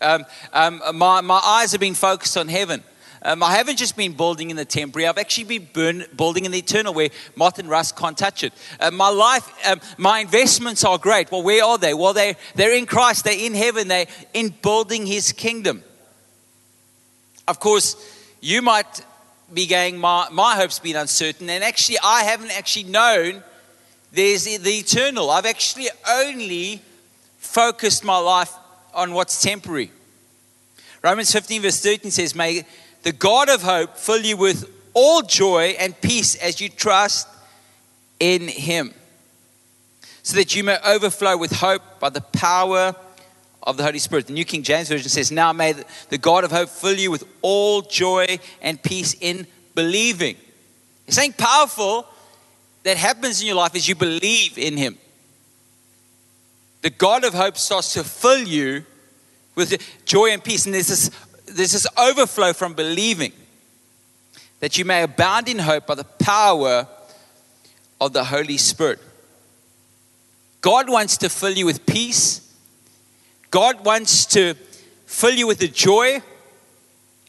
Um, 0.00 0.24
um, 0.52 0.82
my, 0.94 1.20
my 1.20 1.38
eyes 1.38 1.72
have 1.72 1.80
been 1.80 1.94
focused 1.94 2.36
on 2.36 2.48
heaven. 2.48 2.82
Um, 3.22 3.42
I 3.42 3.56
haven't 3.56 3.76
just 3.76 3.96
been 3.96 4.12
building 4.12 4.50
in 4.50 4.56
the 4.56 4.64
temporary, 4.64 5.06
I've 5.06 5.18
actually 5.18 5.58
been 5.58 5.68
burn, 5.72 6.04
building 6.16 6.44
in 6.44 6.52
the 6.52 6.58
eternal 6.58 6.94
where 6.94 7.10
moth 7.34 7.58
and 7.58 7.68
rust 7.68 7.96
can't 7.96 8.16
touch 8.16 8.44
it. 8.44 8.52
Uh, 8.78 8.90
my 8.90 9.08
life, 9.08 9.50
um, 9.66 9.80
my 9.96 10.20
investments 10.20 10.84
are 10.84 10.98
great. 10.98 11.30
Well, 11.30 11.42
where 11.42 11.64
are 11.64 11.78
they? 11.78 11.94
Well, 11.94 12.12
they're, 12.12 12.36
they're 12.54 12.74
in 12.74 12.86
Christ, 12.86 13.24
they're 13.24 13.38
in 13.38 13.54
heaven, 13.54 13.88
they're 13.88 14.06
in 14.34 14.54
building 14.62 15.06
his 15.06 15.32
kingdom. 15.32 15.82
Of 17.48 17.60
course, 17.60 17.96
you 18.40 18.62
might 18.62 19.04
be 19.52 19.66
going, 19.66 19.98
my, 19.98 20.28
my 20.30 20.56
hope's 20.56 20.78
been 20.78 20.96
uncertain, 20.96 21.48
and 21.48 21.62
actually, 21.62 21.98
I 22.02 22.24
haven't 22.24 22.56
actually 22.56 22.84
known 22.84 23.42
there's 24.12 24.44
the 24.44 24.70
eternal. 24.70 25.30
I've 25.30 25.46
actually 25.46 25.88
only 26.08 26.82
focused 27.38 28.04
my 28.04 28.18
life 28.18 28.52
on 28.94 29.12
what's 29.12 29.42
temporary. 29.42 29.90
Romans 31.02 31.30
15, 31.32 31.62
verse 31.62 31.80
13 31.80 32.10
says, 32.10 32.34
May 32.34 32.64
the 33.06 33.12
God 33.12 33.48
of 33.48 33.62
hope 33.62 33.96
fill 33.96 34.20
you 34.20 34.36
with 34.36 34.68
all 34.92 35.22
joy 35.22 35.76
and 35.78 35.98
peace 36.00 36.34
as 36.34 36.60
you 36.60 36.68
trust 36.68 37.28
in 38.18 38.48
him, 38.48 38.92
so 40.24 40.36
that 40.36 40.56
you 40.56 40.64
may 40.64 40.76
overflow 40.84 41.36
with 41.36 41.52
hope 41.52 42.00
by 42.00 42.08
the 42.08 42.20
power 42.20 42.96
of 43.62 43.76
the 43.76 43.84
Holy 43.84 44.00
Spirit. 44.00 44.26
The 44.26 44.32
New 44.32 44.44
King 44.44 44.64
James 44.64 44.88
Version 44.88 45.08
says, 45.08 45.30
Now 45.30 45.52
may 45.52 45.74
the 46.08 46.18
God 46.18 46.42
of 46.42 46.50
hope 46.50 46.68
fill 46.68 46.98
you 46.98 47.12
with 47.12 47.22
all 47.42 47.80
joy 47.80 48.40
and 48.60 48.82
peace 48.82 49.14
in 49.20 49.46
believing. 49.76 50.34
It's 51.06 51.14
something 51.14 51.34
powerful 51.34 52.08
that 52.82 52.96
happens 52.96 53.40
in 53.40 53.46
your 53.46 53.54
life 53.54 53.76
is 53.76 53.88
you 53.88 53.94
believe 53.94 54.58
in 54.58 54.76
Him. 54.76 54.98
The 56.82 56.90
God 56.90 57.22
of 57.22 57.34
hope 57.34 57.56
starts 57.56 57.92
to 57.92 58.02
fill 58.02 58.48
you 58.48 58.84
with 59.54 59.80
joy 60.04 60.30
and 60.30 60.42
peace. 60.42 60.66
And 60.66 60.74
there's 60.74 60.88
this 60.88 61.10
there's 61.46 61.72
this 61.72 61.86
overflow 61.96 62.52
from 62.52 62.74
believing 62.74 63.32
that 64.60 64.78
you 64.78 64.84
may 64.84 65.02
abound 65.02 65.48
in 65.48 65.58
hope 65.58 65.86
by 65.86 65.94
the 65.94 66.04
power 66.04 66.86
of 68.00 68.12
the 68.12 68.24
Holy 68.24 68.56
Spirit. 68.56 68.98
God 70.60 70.88
wants 70.88 71.18
to 71.18 71.28
fill 71.28 71.52
you 71.52 71.66
with 71.66 71.86
peace. 71.86 72.42
God 73.50 73.84
wants 73.84 74.26
to 74.26 74.54
fill 75.06 75.34
you 75.34 75.46
with 75.46 75.58
the 75.58 75.68
joy. 75.68 76.20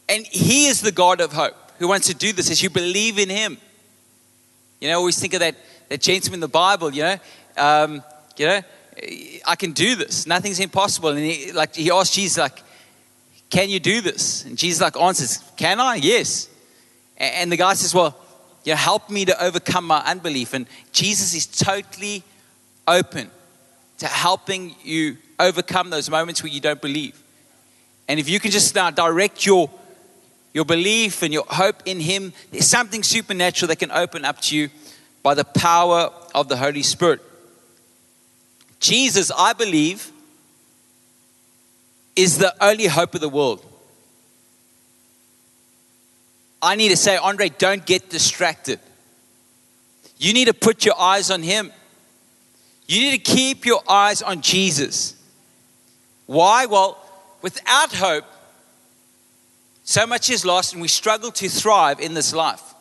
And 0.10 0.26
He 0.26 0.68
is 0.68 0.82
the 0.82 0.92
God 0.92 1.22
of 1.22 1.34
hope 1.34 1.56
who 1.80 1.88
wants 1.88 2.08
to 2.08 2.16
do 2.16 2.34
this 2.34 2.50
as 2.50 2.64
you 2.64 2.70
believe 2.70 3.20
in 3.20 3.30
Him. 3.30 3.58
You 4.80 4.88
know, 4.88 4.94
I 4.94 4.98
always 4.98 5.20
think 5.20 5.34
of 5.34 5.42
that, 5.42 5.56
that 5.90 6.02
gentleman 6.02 6.38
in 6.38 6.42
the 6.42 6.48
Bible, 6.48 6.94
you 6.94 7.04
know, 7.04 7.18
um, 7.58 8.04
you 8.38 8.48
know, 8.48 8.62
I 9.46 9.56
can 9.56 9.72
do 9.74 9.96
this. 9.96 10.26
Nothing's 10.26 10.60
impossible. 10.60 11.10
And 11.10 11.20
he, 11.20 11.52
like, 11.52 11.76
he 11.76 11.92
asked 11.92 12.14
Jesus, 12.14 12.38
like, 12.38 12.64
can 13.50 13.70
you 13.70 13.80
do 13.80 14.02
this? 14.02 14.46
And 14.46 14.58
Jesus 14.58 14.82
like 14.82 14.98
answers, 14.98 15.40
Can 15.56 15.80
I? 15.80 15.96
Yes. 15.96 16.50
And 17.18 17.52
the 17.52 17.58
guy 17.58 17.74
says, 17.74 17.94
Well, 17.94 18.18
you 18.64 18.74
know, 18.74 18.78
help 18.78 19.10
me 19.10 19.26
to 19.26 19.44
overcome 19.44 19.86
my 19.86 20.00
unbelief. 20.00 20.54
And 20.54 20.68
Jesus 20.92 21.34
is 21.34 21.46
totally 21.46 22.24
open 22.88 23.32
to 24.00 24.08
helping 24.08 24.76
you 24.84 25.18
overcome 25.40 25.90
those 25.90 26.10
moments 26.10 26.44
where 26.44 26.52
you 26.52 26.60
don't 26.60 26.82
believe. 26.82 27.22
And 28.08 28.20
if 28.20 28.30
you 28.30 28.40
can 28.40 28.52
just 28.52 28.76
now 28.76 28.92
direct 28.92 29.46
your 29.46 29.70
your 30.54 30.66
belief 30.66 31.22
and 31.22 31.32
your 31.32 31.46
hope 31.48 31.84
in 31.86 32.00
Him, 32.00 32.34
there's 32.52 32.68
something 32.68 33.04
supernatural 33.04 33.68
that 33.68 33.76
can 33.78 33.92
open 33.92 34.26
up 34.26 34.42
to 34.42 34.58
you 34.58 34.70
by 35.22 35.34
the 35.34 35.44
power 35.44 36.10
of 36.34 36.48
the 36.48 36.58
Holy 36.58 36.84
Spirit. 36.84 37.22
Jesus, 38.80 39.32
I 39.36 39.54
believe, 39.54 40.12
is 42.18 42.40
the 42.40 42.54
only 42.62 42.88
hope 42.88 43.16
of 43.16 43.22
the 43.22 43.30
world. 43.30 43.64
I 46.62 46.76
need 46.76 46.90
to 46.90 46.98
say, 46.98 47.16
Andre, 47.16 47.50
don't 47.50 47.86
get 47.86 48.10
distracted. 48.10 48.80
You 50.18 50.34
need 50.34 50.46
to 50.46 50.54
put 50.54 50.84
your 50.84 51.00
eyes 51.00 51.30
on 51.30 51.44
Him. 51.44 51.72
You 52.88 53.02
need 53.02 53.24
to 53.24 53.32
keep 53.32 53.66
your 53.66 53.84
eyes 53.88 54.22
on 54.22 54.42
Jesus. 54.42 55.16
Why? 56.26 56.66
Well, 56.66 56.98
without 57.42 57.94
hope, 57.94 58.26
so 59.84 60.08
much 60.08 60.30
is 60.30 60.44
lost 60.44 60.74
and 60.74 60.82
we 60.82 60.88
struggle 60.88 61.32
to 61.32 61.48
thrive 61.48 62.00
in 62.00 62.16
this 62.16 62.34
life. 62.34 62.74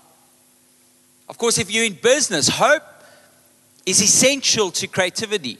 Of 1.28 1.38
course, 1.38 1.58
if 1.58 1.70
you're 1.70 1.84
in 1.84 1.98
business, 2.02 2.48
hope 2.48 2.82
is 3.84 4.00
essential 4.00 4.70
to 4.72 4.86
creativity. 4.86 5.58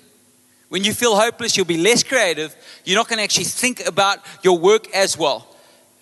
When 0.69 0.83
you 0.83 0.93
feel 0.93 1.17
hopeless, 1.17 1.57
you'll 1.57 1.67
be 1.67 1.77
less 1.77 2.03
creative. 2.03 2.55
You're 2.85 2.99
not 2.99 3.09
going 3.09 3.19
to 3.19 3.23
actually 3.23 3.45
think 3.45 3.87
about 3.87 4.19
your 4.43 4.59
work 4.59 4.93
as 4.95 5.17
well. 5.17 5.47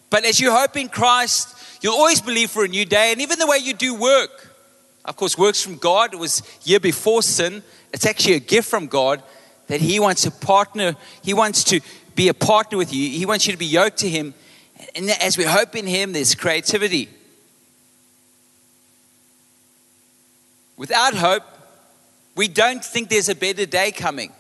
But 0.09 0.25
as 0.25 0.41
you 0.41 0.53
hope 0.53 0.77
in 0.77 0.89
Christ, 0.89 1.55
you'll 1.83 1.95
always 1.95 2.21
believe 2.21 2.51
for 2.51 2.65
a 2.65 2.69
new 2.69 2.85
day. 2.85 3.13
And 3.13 3.21
even 3.21 3.39
the 3.39 3.47
way 3.47 3.59
you 3.59 3.75
do 3.75 3.95
work, 3.95 4.55
of 5.05 5.17
course, 5.17 5.37
works 5.37 5.63
from 5.63 5.77
God. 5.77 6.15
It 6.15 6.19
was 6.19 6.43
year 6.65 6.81
before 6.81 7.23
sin. 7.23 7.63
It's 7.93 8.07
actually 8.07 8.35
a 8.35 8.41
gift 8.41 8.69
from 8.69 8.87
God 8.87 9.23
that 9.67 9.81
He 9.81 10.01
wants 10.01 10.23
to 10.23 10.31
partner. 10.31 10.97
He 11.23 11.35
wants 11.35 11.63
to 11.65 11.81
be 12.15 12.29
a 12.29 12.35
partner 12.35 12.79
with 12.79 12.93
you. 12.93 13.11
He 13.11 13.27
wants 13.27 13.47
you 13.47 13.53
to 13.53 13.59
be 13.59 13.67
yoked 13.67 13.99
to 13.99 14.09
Him. 14.09 14.33
And 14.95 15.11
as 15.11 15.37
we 15.37 15.45
hope 15.45 15.77
in 15.77 15.87
Him, 15.87 16.13
there's 16.13 16.35
creativity. 16.35 17.11
Without 20.77 21.15
hope, 21.15 21.43
we 22.35 22.49
don't 22.49 22.85
think 22.85 23.11
there's 23.11 23.29
a 23.29 23.35
better 23.35 23.67
day 23.67 23.93
coming. 23.93 24.33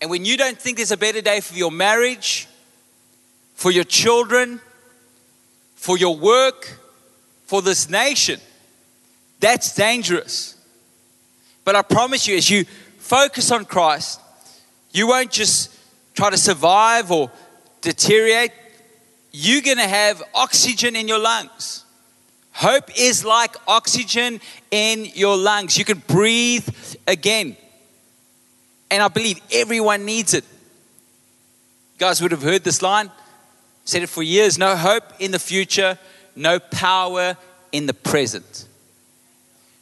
And 0.00 0.10
when 0.10 0.24
you 0.24 0.36
don't 0.36 0.58
think 0.58 0.76
there's 0.76 0.92
a 0.92 0.96
better 0.96 1.20
day 1.20 1.40
for 1.40 1.54
your 1.54 1.70
marriage, 1.70 2.48
for 3.54 3.70
your 3.70 3.84
children, 3.84 4.60
for 5.74 5.96
your 5.96 6.16
work, 6.16 6.78
for 7.46 7.62
this 7.62 7.88
nation, 7.88 8.40
that's 9.40 9.74
dangerous. 9.74 10.56
But 11.64 11.76
I 11.76 11.82
promise 11.82 12.26
you, 12.26 12.36
as 12.36 12.50
you 12.50 12.64
focus 12.98 13.50
on 13.50 13.64
Christ, 13.64 14.20
you 14.92 15.08
won't 15.08 15.30
just 15.30 15.76
try 16.14 16.30
to 16.30 16.36
survive 16.36 17.10
or 17.10 17.30
deteriorate. 17.80 18.52
You're 19.32 19.62
going 19.62 19.78
to 19.78 19.88
have 19.88 20.22
oxygen 20.34 20.96
in 20.96 21.08
your 21.08 21.18
lungs. 21.18 21.84
Hope 22.52 22.88
is 22.96 23.24
like 23.24 23.56
oxygen 23.66 24.40
in 24.70 25.06
your 25.14 25.36
lungs. 25.36 25.76
You 25.76 25.84
can 25.84 26.02
breathe 26.06 26.68
again. 27.06 27.56
And 28.94 29.02
I 29.02 29.08
believe 29.08 29.40
everyone 29.50 30.04
needs 30.04 30.34
it. 30.34 30.44
You 30.44 31.98
guys 31.98 32.22
would 32.22 32.30
have 32.30 32.42
heard 32.42 32.62
this 32.62 32.80
line. 32.80 33.10
Said 33.84 34.04
it 34.04 34.08
for 34.08 34.22
years. 34.22 34.56
No 34.56 34.76
hope 34.76 35.02
in 35.18 35.32
the 35.32 35.40
future, 35.40 35.98
no 36.36 36.60
power 36.60 37.36
in 37.72 37.86
the 37.86 37.92
present. 37.92 38.68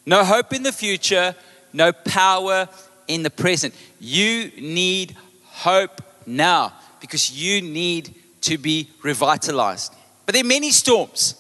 No 0.07 0.25
hope 0.25 0.55
in 0.55 0.63
the 0.63 0.73
future, 0.73 1.35
no 1.75 1.93
power 1.93 2.71
in 3.07 3.23
the 3.23 3.29
present. 3.29 3.75
You 4.01 4.51
need 4.59 5.15
hope 5.45 6.01
now 6.25 6.73
because 6.99 7.31
you 7.31 7.61
need 7.61 8.15
to 8.41 8.57
be 8.57 8.89
revitalized. 9.03 9.95
But 10.25 10.33
there 10.33 10.43
are 10.43 10.47
many 10.47 10.71
storms. 10.71 11.35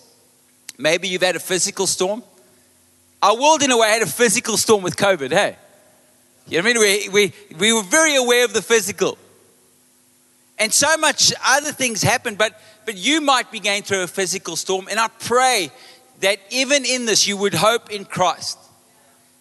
Maybe 0.76 1.09
you've 1.09 1.23
had 1.23 1.37
a 1.37 1.41
physical 1.41 1.87
storm. 1.87 2.23
Our 3.23 3.35
world, 3.35 3.62
in 3.62 3.71
a 3.71 3.79
way, 3.79 3.88
had 3.88 4.02
a 4.02 4.07
physical 4.07 4.59
storm 4.59 4.83
with 4.83 4.95
COVID, 4.95 5.31
hey? 5.31 5.57
You 6.46 6.61
know 6.61 6.68
what 6.68 6.76
I 6.76 6.80
mean? 6.80 7.12
We, 7.12 7.32
we, 7.52 7.56
we 7.58 7.72
were 7.72 7.82
very 7.82 8.16
aware 8.16 8.44
of 8.44 8.52
the 8.52 8.62
physical. 8.62 9.16
And 10.58 10.72
so 10.72 10.96
much 10.96 11.32
other 11.44 11.72
things 11.72 12.02
happened, 12.02 12.38
but, 12.38 12.61
but 12.84 12.96
you 12.96 13.20
might 13.20 13.50
be 13.50 13.61
going 13.61 13.82
through 13.82 14.02
a 14.02 14.06
physical 14.06 14.56
storm. 14.56 14.87
And 14.90 15.00
I 15.00 15.08
pray 15.08 15.70
that 16.20 16.38
even 16.50 16.84
in 16.84 17.04
this, 17.04 17.26
you 17.26 17.37
would 17.37 17.54
hope 17.54 17.90
in 17.90 18.04
Christ. 18.04 18.58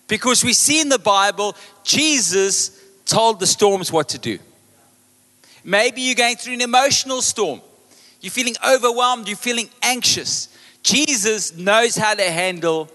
Because 0.07 0.43
we 0.43 0.53
see 0.53 0.81
in 0.81 0.89
the 0.89 0.99
Bible, 0.99 1.55
Jesus 1.83 2.77
told 3.05 3.39
the 3.39 3.47
storms 3.47 3.91
what 3.91 4.09
to 4.09 4.17
do. 4.17 4.39
Maybe 5.63 6.01
you're 6.01 6.15
going 6.15 6.37
through 6.37 6.53
an 6.53 6.61
emotional 6.61 7.21
storm. 7.21 7.61
You're 8.19 8.31
feeling 8.31 8.55
overwhelmed. 8.67 9.27
You're 9.27 9.37
feeling 9.37 9.69
anxious. 9.81 10.49
Jesus 10.83 11.55
knows 11.55 11.95
how 11.95 12.13
to 12.13 12.23
handle 12.23 12.89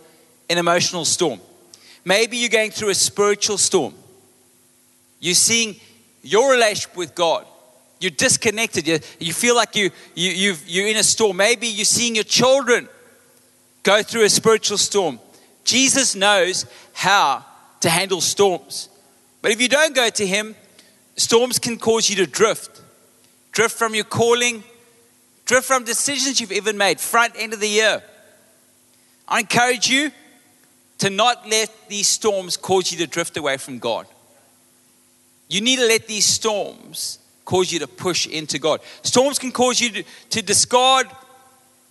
an 0.51 0.59
emotional 0.59 1.05
storm. 1.05 1.41
Maybe 2.07 2.37
you're 2.37 2.49
going 2.49 2.71
through 2.71 2.91
a 2.91 2.95
spiritual 2.95 3.59
storm. 3.59 3.93
You're 5.19 5.35
seeing 5.35 5.75
your 6.23 6.53
relationship 6.53 6.97
with 6.97 7.17
God. 7.17 7.45
You're 7.99 8.13
disconnected. 8.13 8.87
You, 8.87 9.01
you 9.19 9.33
feel 9.33 9.57
like 9.57 9.75
you, 9.75 9.91
you, 10.15 10.31
you 10.31 10.55
you're 10.67 10.87
in 10.87 10.99
a 10.99 11.03
storm. 11.03 11.39
Maybe 11.39 11.67
you're 11.67 11.85
seeing 11.85 12.15
your 12.15 12.23
children 12.23 12.89
go 13.83 14.05
through 14.05 14.23
a 14.23 14.29
spiritual 14.29 14.79
storm. 14.79 15.19
Jesus 15.65 16.15
knows 16.15 16.67
how 16.93 17.45
to 17.81 17.91
handle 17.91 18.21
storms. 18.21 18.89
But 19.43 19.51
if 19.51 19.61
you 19.61 19.69
don't 19.69 19.95
go 19.95 20.09
to 20.09 20.27
Him, 20.27 20.55
storms 21.17 21.59
can 21.59 21.77
cause 21.77 22.09
you 22.09 22.15
to 22.17 22.27
drift. 22.27 22.83
Drift 23.51 23.77
from 23.77 23.97
your 23.97 24.05
calling, 24.05 24.63
drift 25.45 25.67
from 25.67 25.83
decisions 25.83 26.41
you've 26.41 26.53
even 26.53 26.79
made, 26.79 27.01
front 27.01 27.33
end 27.37 27.53
of 27.53 27.59
the 27.59 27.69
year. 27.69 28.01
I 29.27 29.41
encourage 29.41 29.89
you 29.89 30.13
to 30.99 31.11
not 31.11 31.49
let 31.49 31.71
these 31.89 32.09
storms 32.09 32.57
cause 32.57 32.91
you 32.91 32.99
to 32.99 33.07
drift 33.07 33.37
away 33.37 33.57
from 33.57 33.79
God. 33.79 34.07
You 35.49 35.61
need 35.61 35.77
to 35.77 35.87
let 35.87 36.07
these 36.07 36.25
storms 36.25 37.19
cause 37.45 37.73
you 37.73 37.79
to 37.79 37.87
push 37.87 38.27
into 38.27 38.59
God. 38.59 38.81
Storms 39.03 39.39
can 39.39 39.53
cause 39.53 39.81
you 39.81 39.91
to, 39.91 40.05
to 40.31 40.43
discard 40.43 41.07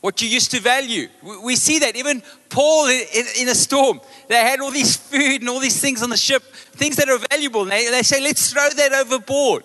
what 0.02 0.22
you 0.22 0.28
used 0.28 0.52
to 0.52 0.60
value. 0.60 1.08
We, 1.24 1.38
we 1.40 1.56
see 1.56 1.80
that 1.80 1.96
even 1.96 2.22
Paul 2.50 2.88
in, 2.88 3.02
in, 3.14 3.26
in, 3.42 3.50
a 3.50 3.56
storm, 3.56 4.02
they 4.28 4.36
had 4.36 4.60
all 4.60 4.72
these 4.72 4.96
food 4.96 5.42
and 5.42 5.50
all 5.50 5.60
these 5.60 5.80
things 5.80 6.04
on 6.04 6.10
the 6.10 6.18
ship, 6.18 6.44
things 6.44 6.98
that 6.98 7.10
are 7.10 7.18
valuable. 7.32 7.64
And 7.64 7.72
they, 7.72 7.90
they 7.90 8.04
say, 8.04 8.22
let's 8.22 8.52
throw 8.52 8.70
that 8.70 8.94
overboard. 8.94 9.64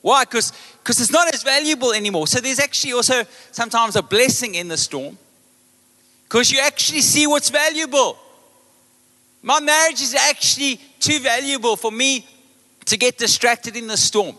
Why? 0.00 0.24
Because 0.24 0.52
it's 0.86 1.12
not 1.12 1.32
as 1.34 1.42
valuable 1.42 1.92
anymore. 1.92 2.26
So 2.26 2.40
there's 2.40 2.60
actually 2.60 2.94
also 2.94 3.24
sometimes 3.52 3.96
a 3.96 4.02
blessing 4.02 4.54
in 4.54 4.68
the 4.68 4.76
storm 4.76 5.18
because 6.24 6.50
you 6.50 6.60
actually 6.60 7.00
see 7.02 7.26
what's 7.26 7.50
valuable. 7.50 8.18
My 9.46 9.60
marriage 9.60 10.02
is 10.02 10.12
actually 10.12 10.80
too 10.98 11.20
valuable 11.20 11.76
for 11.76 11.92
me 11.92 12.26
to 12.86 12.96
get 12.96 13.16
distracted 13.16 13.76
in 13.76 13.86
the 13.86 13.96
storm. 13.96 14.34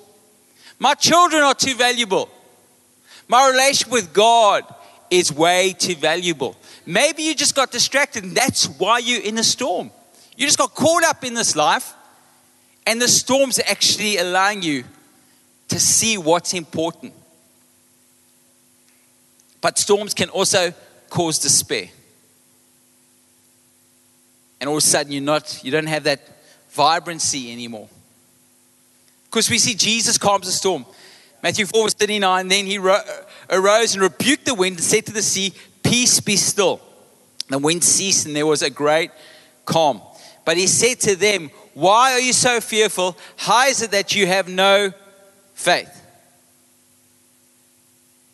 My 0.80 0.96
children 0.96 1.44
are 1.44 1.54
too 1.54 1.76
valuable. 1.76 2.28
My 3.30 3.50
relationship 3.50 3.94
with 3.94 4.12
God 4.12 4.66
is 5.10 5.32
way 5.32 5.72
too 5.72 5.96
valuable. 5.96 6.58
Maybe 6.86 7.24
you 7.24 7.36
just 7.36 7.56
got 7.56 7.72
distracted 7.72 8.26
and 8.26 8.36
that's 8.36 8.68
why 8.68 8.98
you're 8.98 9.22
in 9.22 9.38
a 9.38 9.46
storm. 9.46 9.92
You 10.36 10.46
just 10.46 10.58
got 10.58 10.76
caught 10.76 11.06
up 11.06 11.24
in 11.24 11.36
this 11.36 11.56
life 11.56 11.94
and 12.86 13.02
the 13.02 13.08
storms 13.08 13.62
actually 13.66 14.18
allowing 14.18 14.62
you 14.62 14.84
to 15.70 15.80
see 15.80 16.18
what's 16.18 16.54
important. 16.54 17.14
But 19.62 19.78
storms 19.78 20.14
can 20.14 20.28
also 20.28 20.74
cause 21.10 21.40
despair 21.40 21.88
and 24.60 24.70
all 24.70 24.78
of 24.78 24.84
a 24.84 24.86
sudden 24.86 25.12
you're 25.12 25.22
not, 25.22 25.64
you 25.64 25.72
don't 25.72 25.88
have 25.88 26.04
that 26.04 26.22
vibrancy 26.70 27.52
anymore. 27.52 27.90
Because 29.26 29.50
we 29.50 29.58
see 29.58 29.74
Jesus 29.74 30.18
calms 30.18 30.46
the 30.46 30.52
storm. 30.52 30.86
Matthew 31.44 31.66
4 31.66 31.84
verse 31.84 31.94
39, 31.94 32.48
then 32.48 32.66
he 32.66 32.78
ro- 32.78 33.00
arose 33.50 33.94
and 33.94 34.02
rebuked 34.02 34.46
the 34.46 34.54
wind 34.54 34.78
and 34.78 34.84
said 34.84 35.06
to 35.06 35.14
the 35.14 35.22
sea, 35.22 35.54
Peace 35.84 36.20
be 36.20 36.36
still. 36.36 36.82
The 37.50 37.60
wind 37.60 37.84
ceased 37.84 38.26
and 38.26 38.36
there 38.36 38.46
was 38.46 38.62
a 38.62 38.70
great 38.70 39.12
calm. 39.66 40.02
But 40.46 40.58
he 40.58 40.68
said 40.68 41.00
to 41.02 41.16
them, 41.16 41.52
Why 41.74 42.14
are 42.14 42.20
you 42.20 42.34
so 42.34 42.60
fearful? 42.62 43.18
How 43.36 43.68
is 43.68 43.82
it 43.82 43.92
that 43.92 44.16
you 44.16 44.28
have 44.28 44.48
no 44.48 44.92
faith? 45.54 45.94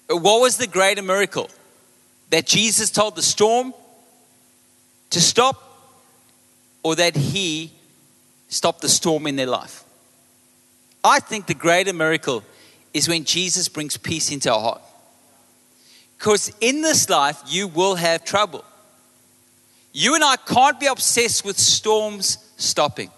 What 0.10 0.42
was 0.42 0.58
the 0.58 0.68
greater 0.68 1.02
miracle? 1.02 1.50
That 2.30 2.46
Jesus 2.46 2.90
told 2.90 3.16
the 3.16 3.22
storm 3.22 3.74
to 5.10 5.22
stop 5.22 5.73
or 6.84 6.96
that 6.96 7.16
He 7.16 7.72
stopped 8.50 8.82
the 8.82 8.90
storm 8.90 9.26
in 9.26 9.36
their 9.36 9.48
life. 9.48 9.84
I 11.04 11.20
think 11.20 11.48
the 11.48 11.54
greater 11.54 11.94
miracle 11.94 12.44
is 12.94 13.10
when 13.10 13.24
Jesus 13.24 13.68
brings 13.68 13.98
peace 13.98 14.32
into 14.32 14.54
our 14.54 14.60
heart. 14.60 14.82
Because 16.18 16.54
in 16.62 16.82
this 16.82 17.10
life, 17.10 17.42
you 17.48 17.68
will 17.68 17.96
have 17.96 18.24
trouble. 18.24 18.64
You 19.92 20.16
and 20.16 20.24
I 20.24 20.38
can't 20.38 20.80
be 20.80 20.86
obsessed 20.86 21.44
with 21.44 21.58
storms 21.58 22.38
stopping. 22.58 23.12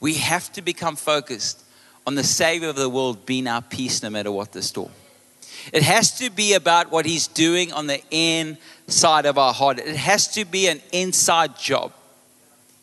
We 0.00 0.14
have 0.14 0.52
to 0.52 0.62
become 0.62 0.96
focused 0.96 1.64
on 2.06 2.14
the 2.14 2.24
Savior 2.24 2.68
of 2.68 2.76
the 2.76 2.88
world 2.88 3.26
being 3.26 3.46
our 3.46 3.62
peace 3.62 4.02
no 4.02 4.10
matter 4.10 4.30
what 4.30 4.52
the 4.52 4.62
storm. 4.62 4.90
It 5.72 5.82
has 5.82 6.18
to 6.18 6.30
be 6.30 6.54
about 6.54 6.90
what 6.90 7.06
He's 7.06 7.26
doing 7.26 7.72
on 7.72 7.86
the 7.86 8.00
inside 8.10 9.26
of 9.26 9.38
our 9.38 9.52
heart. 9.52 9.78
It 9.78 9.96
has 9.96 10.28
to 10.34 10.44
be 10.44 10.66
an 10.68 10.80
inside 10.92 11.58
job. 11.58 11.92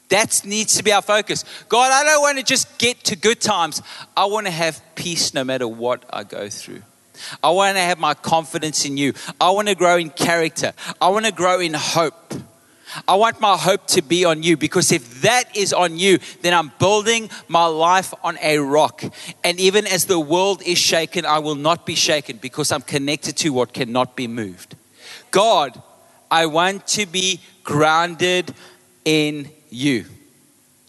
That 0.09 0.41
needs 0.43 0.75
to 0.77 0.83
be 0.83 0.91
our 0.91 1.01
focus. 1.01 1.45
God, 1.67 1.91
I 1.91 2.03
don't 2.03 2.21
want 2.21 2.37
to 2.39 2.43
just 2.43 2.77
get 2.79 3.03
to 3.05 3.15
good 3.15 3.39
times. 3.39 3.81
I 4.17 4.25
want 4.25 4.47
to 4.47 4.51
have 4.51 4.81
peace 4.95 5.33
no 5.33 5.43
matter 5.43 5.67
what 5.67 6.03
I 6.09 6.23
go 6.23 6.49
through. 6.49 6.81
I 7.43 7.51
want 7.51 7.77
to 7.77 7.81
have 7.81 7.99
my 7.99 8.13
confidence 8.13 8.85
in 8.85 8.97
you. 8.97 9.13
I 9.39 9.51
want 9.51 9.67
to 9.67 9.75
grow 9.75 9.97
in 9.97 10.09
character. 10.09 10.73
I 10.99 11.09
want 11.09 11.25
to 11.25 11.31
grow 11.31 11.59
in 11.59 11.73
hope. 11.73 12.33
I 13.07 13.15
want 13.15 13.39
my 13.39 13.55
hope 13.55 13.85
to 13.87 14.01
be 14.01 14.25
on 14.25 14.41
you 14.41 14.57
because 14.57 14.91
if 14.91 15.21
that 15.21 15.55
is 15.55 15.73
on 15.73 15.99
you, 15.99 16.17
then 16.41 16.53
I'm 16.55 16.71
building 16.79 17.29
my 17.47 17.65
life 17.65 18.13
on 18.23 18.39
a 18.41 18.57
rock. 18.57 19.03
And 19.43 19.59
even 19.59 19.85
as 19.85 20.05
the 20.05 20.19
world 20.19 20.63
is 20.65 20.79
shaken, 20.79 21.25
I 21.25 21.37
will 21.39 21.55
not 21.55 21.85
be 21.85 21.93
shaken 21.93 22.37
because 22.37 22.71
I'm 22.71 22.81
connected 22.81 23.37
to 23.37 23.49
what 23.49 23.73
cannot 23.73 24.15
be 24.15 24.27
moved. 24.27 24.75
God, 25.29 25.79
I 26.31 26.47
want 26.47 26.87
to 26.87 27.05
be 27.05 27.41
grounded 27.63 28.55
in 29.05 29.51
you. 29.69 30.05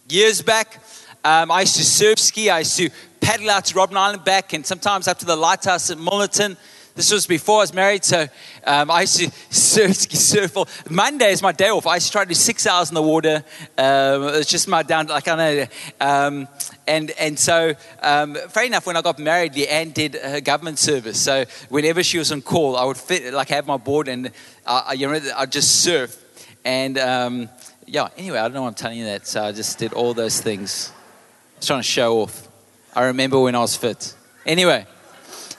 Years 0.09 0.43
back, 0.43 0.83
um, 1.25 1.51
I 1.51 1.61
used 1.61 1.77
to 1.77 1.85
surf 1.85 2.19
ski. 2.19 2.51
I 2.51 2.61
used 2.61 2.77
to 2.79 2.91
paddle 3.21 3.51
out 3.51 3.67
to 3.67 3.75
Robben 3.75 3.97
Island 3.97 4.25
back 4.25 4.53
and 4.53 4.65
sometimes 4.65 5.07
up 5.07 5.19
to 5.19 5.27
the 5.27 5.37
lighthouse 5.37 5.91
at 5.91 5.99
Milnerton. 5.99 6.57
This 6.97 7.13
was 7.13 7.27
before 7.27 7.59
I 7.59 7.61
was 7.61 7.73
married, 7.73 8.05
so 8.05 8.27
um, 8.67 8.91
I 8.91 9.03
used 9.03 9.21
to 9.21 9.31
surf, 9.51 9.95
ski, 9.95 10.17
surf. 10.17 10.57
All. 10.57 10.69
Monday 10.91 11.31
is 11.31 11.41
my 11.41 11.53
day 11.53 11.69
off. 11.69 11.87
I 11.87 11.95
used 11.95 12.07
to 12.07 12.13
try 12.13 12.25
to 12.25 12.29
do 12.29 12.35
six 12.35 12.67
hours 12.67 12.89
in 12.89 12.95
the 12.95 13.03
water. 13.03 13.45
Um, 13.79 14.25
it's 14.35 14.51
just 14.51 14.67
my 14.67 14.83
down, 14.83 15.07
like 15.07 15.29
I 15.29 15.37
know. 15.37 15.67
Um, 16.01 16.49
and 16.87 17.13
and 17.13 17.39
so, 17.39 17.75
um, 18.03 18.35
fair 18.35 18.65
enough, 18.65 18.87
when 18.87 18.97
I 18.97 19.03
got 19.03 19.19
married, 19.19 19.53
Leanne 19.53 19.95
did 19.95 20.17
her 20.17 20.41
government 20.41 20.79
service. 20.79 21.21
So 21.21 21.45
whenever 21.69 22.03
she 22.03 22.19
was 22.19 22.33
on 22.33 22.43
call, 22.43 22.77
I 22.77 22.85
would 22.85 22.97
fit, 22.97 23.33
like 23.33 23.49
have 23.51 23.67
my 23.67 23.77
board 23.77 24.09
and 24.09 24.33
uh, 24.67 24.93
you 24.97 25.07
know, 25.07 25.21
I'd 25.37 25.53
just 25.53 25.83
surf. 25.83 26.17
And 26.65 26.99
um, 26.99 27.49
yeah, 27.90 28.09
anyway, 28.16 28.38
I 28.38 28.42
don't 28.42 28.54
know 28.54 28.62
why 28.62 28.68
I'm 28.68 28.75
telling 28.75 28.99
you 28.99 29.06
that. 29.06 29.26
So 29.26 29.42
I 29.42 29.50
just 29.50 29.76
did 29.78 29.92
all 29.92 30.14
those 30.14 30.40
things. 30.40 30.92
I 30.92 31.59
was 31.59 31.66
trying 31.66 31.80
to 31.80 31.88
show 31.88 32.20
off. 32.20 32.49
I 32.94 33.06
remember 33.06 33.40
when 33.40 33.56
I 33.56 33.59
was 33.59 33.76
fit. 33.76 34.14
Anyway, 34.47 34.87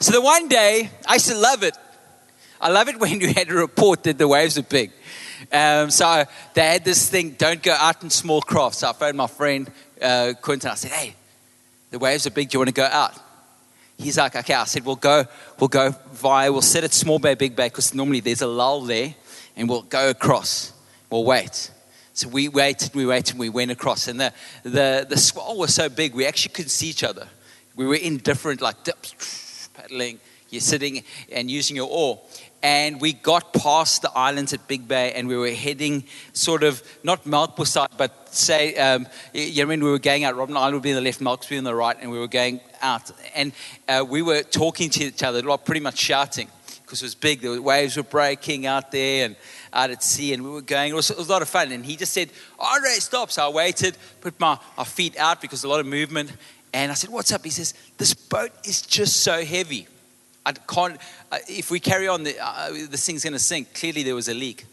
so 0.00 0.12
the 0.12 0.20
one 0.22 0.48
day, 0.48 0.90
I 1.06 1.14
used 1.14 1.28
to 1.28 1.36
love 1.36 1.62
it. 1.62 1.76
I 2.58 2.70
love 2.70 2.88
it 2.88 2.98
when 2.98 3.20
you 3.20 3.34
had 3.34 3.50
a 3.50 3.54
report 3.54 4.04
that 4.04 4.16
the 4.16 4.26
waves 4.26 4.56
are 4.56 4.62
big. 4.62 4.92
Um, 5.52 5.90
so 5.90 6.24
they 6.54 6.72
had 6.72 6.84
this 6.86 7.10
thing, 7.10 7.32
don't 7.32 7.62
go 7.62 7.72
out 7.72 8.02
in 8.02 8.08
small 8.08 8.40
crafts. 8.40 8.78
So 8.78 8.88
I 8.88 8.92
phoned 8.94 9.18
my 9.18 9.26
friend 9.26 9.70
uh, 10.00 10.32
Quentin. 10.40 10.70
I 10.70 10.74
said, 10.74 10.92
hey, 10.92 11.14
the 11.90 11.98
waves 11.98 12.26
are 12.26 12.30
big. 12.30 12.48
Do 12.48 12.56
you 12.56 12.60
want 12.60 12.68
to 12.68 12.74
go 12.74 12.88
out? 12.90 13.12
He's 13.98 14.16
like, 14.16 14.34
okay. 14.36 14.54
I 14.54 14.64
said, 14.64 14.86
we'll 14.86 14.96
go, 14.96 15.26
we'll 15.60 15.68
go 15.68 15.94
via, 16.12 16.50
we'll 16.50 16.62
set 16.62 16.82
it 16.82 16.94
small 16.94 17.18
bay, 17.18 17.34
big 17.34 17.54
bay, 17.54 17.66
because 17.66 17.92
normally 17.92 18.20
there's 18.20 18.40
a 18.40 18.46
lull 18.46 18.80
there, 18.80 19.14
and 19.54 19.68
we'll 19.68 19.82
go 19.82 20.08
across. 20.08 20.72
We'll 21.10 21.24
wait. 21.24 21.70
So 22.14 22.28
we 22.28 22.48
waited, 22.48 22.94
we 22.94 23.06
waited, 23.06 23.30
and 23.30 23.40
we 23.40 23.48
went 23.48 23.70
across. 23.70 24.06
And 24.08 24.20
the, 24.20 24.32
the, 24.64 25.06
the 25.08 25.16
swell 25.16 25.56
was 25.56 25.74
so 25.74 25.88
big, 25.88 26.14
we 26.14 26.26
actually 26.26 26.52
couldn't 26.52 26.70
see 26.70 26.88
each 26.88 27.04
other. 27.04 27.26
We 27.74 27.86
were 27.86 27.94
in 27.94 28.18
different, 28.18 28.60
like, 28.60 28.84
dips, 28.84 29.68
paddling. 29.72 30.20
You're 30.50 30.60
sitting 30.60 31.04
and 31.32 31.50
using 31.50 31.76
your 31.76 31.88
oar. 31.90 32.20
And 32.62 33.00
we 33.00 33.14
got 33.14 33.54
past 33.54 34.02
the 34.02 34.10
islands 34.14 34.52
at 34.52 34.68
Big 34.68 34.86
Bay, 34.86 35.12
and 35.14 35.26
we 35.26 35.36
were 35.36 35.50
heading 35.50 36.04
sort 36.32 36.62
of, 36.62 36.82
not 37.02 37.24
Melkbos 37.24 37.68
side, 37.68 37.88
but 37.96 38.28
say, 38.28 38.76
um, 38.76 39.08
you 39.32 39.64
know, 39.64 39.68
we 39.68 39.90
were 39.90 39.98
going 39.98 40.24
out, 40.24 40.34
Robben 40.36 40.56
Island 40.56 40.74
would 40.74 40.82
be 40.82 40.90
on 40.90 40.96
the 40.96 41.00
left, 41.00 41.20
Melkbos 41.20 41.40
would 41.40 41.48
be 41.48 41.58
on 41.58 41.64
the 41.64 41.74
right, 41.74 41.96
and 42.00 42.10
we 42.10 42.18
were 42.18 42.28
going 42.28 42.60
out. 42.82 43.10
And 43.34 43.52
uh, 43.88 44.04
we 44.08 44.22
were 44.22 44.42
talking 44.42 44.90
to 44.90 45.04
each 45.04 45.22
other, 45.24 45.42
pretty 45.58 45.80
much 45.80 45.98
shouting, 45.98 46.48
because 46.84 47.02
it 47.02 47.06
was 47.06 47.14
big. 47.14 47.40
The 47.40 47.60
waves 47.60 47.96
were 47.96 48.04
breaking 48.04 48.66
out 48.66 48.92
there, 48.92 49.24
and 49.24 49.36
out 49.72 49.90
at 49.90 50.02
sea 50.02 50.32
and 50.32 50.42
we 50.42 50.50
were 50.50 50.60
going. 50.60 50.92
It 50.92 50.94
was, 50.94 51.10
it 51.10 51.16
was, 51.18 51.28
a 51.28 51.32
lot 51.32 51.42
of 51.42 51.48
fun. 51.48 51.72
And 51.72 51.84
he 51.84 51.96
just 51.96 52.12
said, 52.12 52.30
Andre, 52.58 52.90
stop. 52.94 53.30
So 53.30 53.46
I 53.46 53.48
waited, 53.48 53.96
put 54.20 54.38
my, 54.38 54.58
my 54.76 54.84
feet 54.84 55.16
out 55.16 55.40
because 55.40 55.64
a 55.64 55.68
lot 55.68 55.80
of 55.80 55.86
movement. 55.86 56.32
And 56.72 56.90
I 56.90 56.94
said, 56.94 57.10
What's 57.10 57.32
up? 57.32 57.44
He 57.44 57.50
says, 57.50 57.74
This 57.98 58.14
boat 58.14 58.50
is 58.64 58.82
just 58.82 59.20
so 59.20 59.44
heavy. 59.44 59.86
I 60.44 60.52
can't, 60.52 60.98
uh, 61.30 61.38
if 61.48 61.70
we 61.70 61.78
carry 61.78 62.08
on, 62.08 62.24
the, 62.24 62.34
uh, 62.40 62.70
this 62.70 63.06
thing's 63.06 63.22
going 63.22 63.32
to 63.34 63.38
sink. 63.38 63.74
Clearly, 63.74 64.02
there 64.02 64.14
was 64.14 64.28
a 64.28 64.34
leak. 64.34 64.64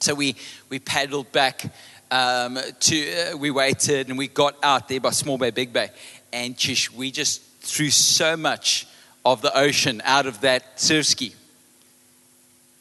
So 0.00 0.14
we, 0.14 0.36
we 0.68 0.78
paddled 0.78 1.32
back 1.32 1.72
um, 2.10 2.58
to, 2.80 3.32
uh, 3.32 3.36
we 3.36 3.50
waited 3.50 4.08
and 4.08 4.18
we 4.18 4.28
got 4.28 4.56
out 4.62 4.88
there 4.88 5.00
by 5.00 5.10
Small 5.10 5.38
Bay, 5.38 5.50
Big 5.50 5.72
Bay. 5.72 5.90
And 6.32 6.56
just, 6.56 6.94
we 6.94 7.10
just 7.10 7.42
threw 7.60 7.90
so 7.90 8.36
much 8.36 8.86
of 9.24 9.42
the 9.42 9.56
ocean 9.56 10.02
out 10.04 10.26
of 10.26 10.40
that 10.42 10.80
surf 10.80 11.06
ski 11.06 11.34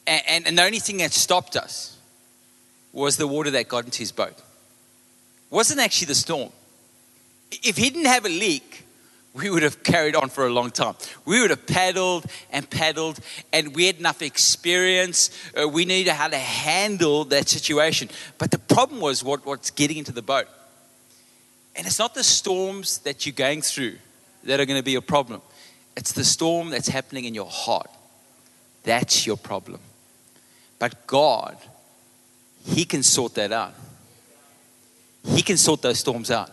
and, 0.09 0.23
and, 0.27 0.47
and 0.47 0.57
the 0.57 0.63
only 0.63 0.79
thing 0.79 0.97
that 0.97 1.13
stopped 1.13 1.55
us 1.55 1.95
was 2.91 3.17
the 3.17 3.27
water 3.27 3.51
that 3.51 3.67
got 3.67 3.85
into 3.85 3.99
his 3.99 4.11
boat. 4.11 4.31
It 4.31 4.43
wasn't 5.51 5.79
actually 5.79 6.07
the 6.07 6.15
storm. 6.15 6.49
If 7.51 7.77
he 7.77 7.91
didn't 7.91 8.07
have 8.07 8.25
a 8.25 8.29
leak, 8.29 8.85
we 9.35 9.51
would 9.51 9.61
have 9.61 9.83
carried 9.83 10.15
on 10.15 10.29
for 10.29 10.47
a 10.47 10.49
long 10.49 10.71
time. 10.71 10.95
We 11.25 11.39
would 11.39 11.51
have 11.51 11.67
paddled 11.67 12.25
and 12.51 12.67
paddled, 12.67 13.19
and 13.53 13.75
we 13.75 13.85
had 13.85 13.97
enough 13.97 14.23
experience. 14.23 15.29
Uh, 15.55 15.69
we 15.69 15.85
knew 15.85 16.09
how 16.11 16.27
to 16.27 16.37
handle 16.37 17.25
that 17.25 17.47
situation. 17.47 18.09
But 18.39 18.49
the 18.49 18.57
problem 18.57 19.01
was 19.01 19.23
what, 19.23 19.45
what's 19.45 19.69
getting 19.69 19.97
into 19.97 20.11
the 20.11 20.23
boat. 20.23 20.47
And 21.75 21.85
it's 21.85 21.99
not 21.99 22.15
the 22.15 22.23
storms 22.23 22.97
that 22.99 23.27
you're 23.27 23.33
going 23.33 23.61
through 23.61 23.97
that 24.45 24.59
are 24.59 24.65
going 24.65 24.79
to 24.79 24.83
be 24.83 24.91
your 24.91 25.01
problem, 25.01 25.41
it's 25.95 26.13
the 26.13 26.23
storm 26.23 26.71
that's 26.71 26.87
happening 26.87 27.25
in 27.25 27.35
your 27.35 27.49
heart. 27.49 27.89
That's 28.83 29.27
your 29.27 29.37
problem. 29.37 29.79
But 30.79 31.05
God, 31.05 31.57
He 32.65 32.85
can 32.85 33.03
sort 33.03 33.35
that 33.35 33.51
out. 33.51 33.73
He 35.25 35.41
can 35.41 35.57
sort 35.57 35.81
those 35.81 35.99
storms 35.99 36.31
out. 36.31 36.51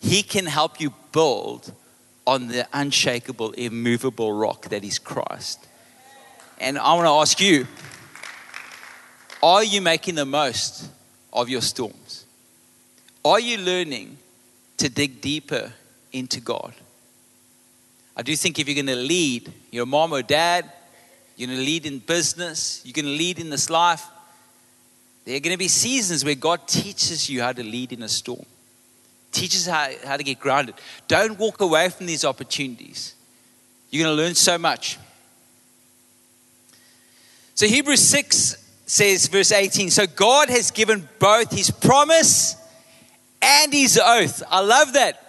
He 0.00 0.22
can 0.22 0.46
help 0.46 0.80
you 0.80 0.94
build 1.12 1.72
on 2.26 2.48
the 2.48 2.66
unshakable, 2.72 3.52
immovable 3.52 4.32
rock 4.32 4.68
that 4.68 4.84
is 4.84 4.98
Christ. 4.98 5.66
And 6.58 6.78
I 6.78 6.94
want 6.94 7.06
to 7.06 7.10
ask 7.10 7.40
you 7.40 7.66
are 9.42 9.62
you 9.62 9.80
making 9.80 10.16
the 10.16 10.26
most 10.26 10.90
of 11.32 11.48
your 11.48 11.60
storms? 11.60 12.24
Are 13.24 13.38
you 13.38 13.58
learning 13.58 14.18
to 14.78 14.88
dig 14.88 15.20
deeper 15.20 15.72
into 16.12 16.40
God? 16.40 16.74
I 18.16 18.22
do 18.22 18.34
think 18.34 18.58
if 18.58 18.66
you're 18.66 18.74
going 18.74 18.86
to 18.86 18.96
lead 18.96 19.52
your 19.70 19.86
mom 19.86 20.12
or 20.12 20.22
dad, 20.22 20.70
you're 21.38 21.46
going 21.46 21.56
to 21.56 21.64
lead 21.64 21.86
in 21.86 22.00
business. 22.00 22.82
You're 22.84 22.94
going 22.94 23.04
to 23.04 23.12
lead 23.12 23.38
in 23.38 23.48
this 23.48 23.70
life. 23.70 24.04
There 25.24 25.36
are 25.36 25.40
going 25.40 25.54
to 25.54 25.58
be 25.58 25.68
seasons 25.68 26.24
where 26.24 26.34
God 26.34 26.66
teaches 26.66 27.30
you 27.30 27.42
how 27.42 27.52
to 27.52 27.62
lead 27.62 27.92
in 27.92 28.02
a 28.02 28.08
storm, 28.08 28.44
teaches 29.30 29.64
how, 29.64 29.88
how 30.04 30.16
to 30.16 30.24
get 30.24 30.40
grounded. 30.40 30.74
Don't 31.06 31.38
walk 31.38 31.60
away 31.60 31.90
from 31.90 32.06
these 32.06 32.24
opportunities. 32.24 33.14
You're 33.90 34.04
going 34.04 34.16
to 34.16 34.20
learn 34.20 34.34
so 34.34 34.58
much. 34.58 34.98
So, 37.54 37.68
Hebrews 37.68 38.00
6 38.00 38.56
says, 38.86 39.28
verse 39.28 39.52
18 39.52 39.90
So, 39.90 40.08
God 40.08 40.48
has 40.48 40.72
given 40.72 41.08
both 41.20 41.52
his 41.52 41.70
promise 41.70 42.56
and 43.40 43.72
his 43.72 43.96
oath. 44.02 44.42
I 44.50 44.58
love 44.58 44.94
that. 44.94 45.22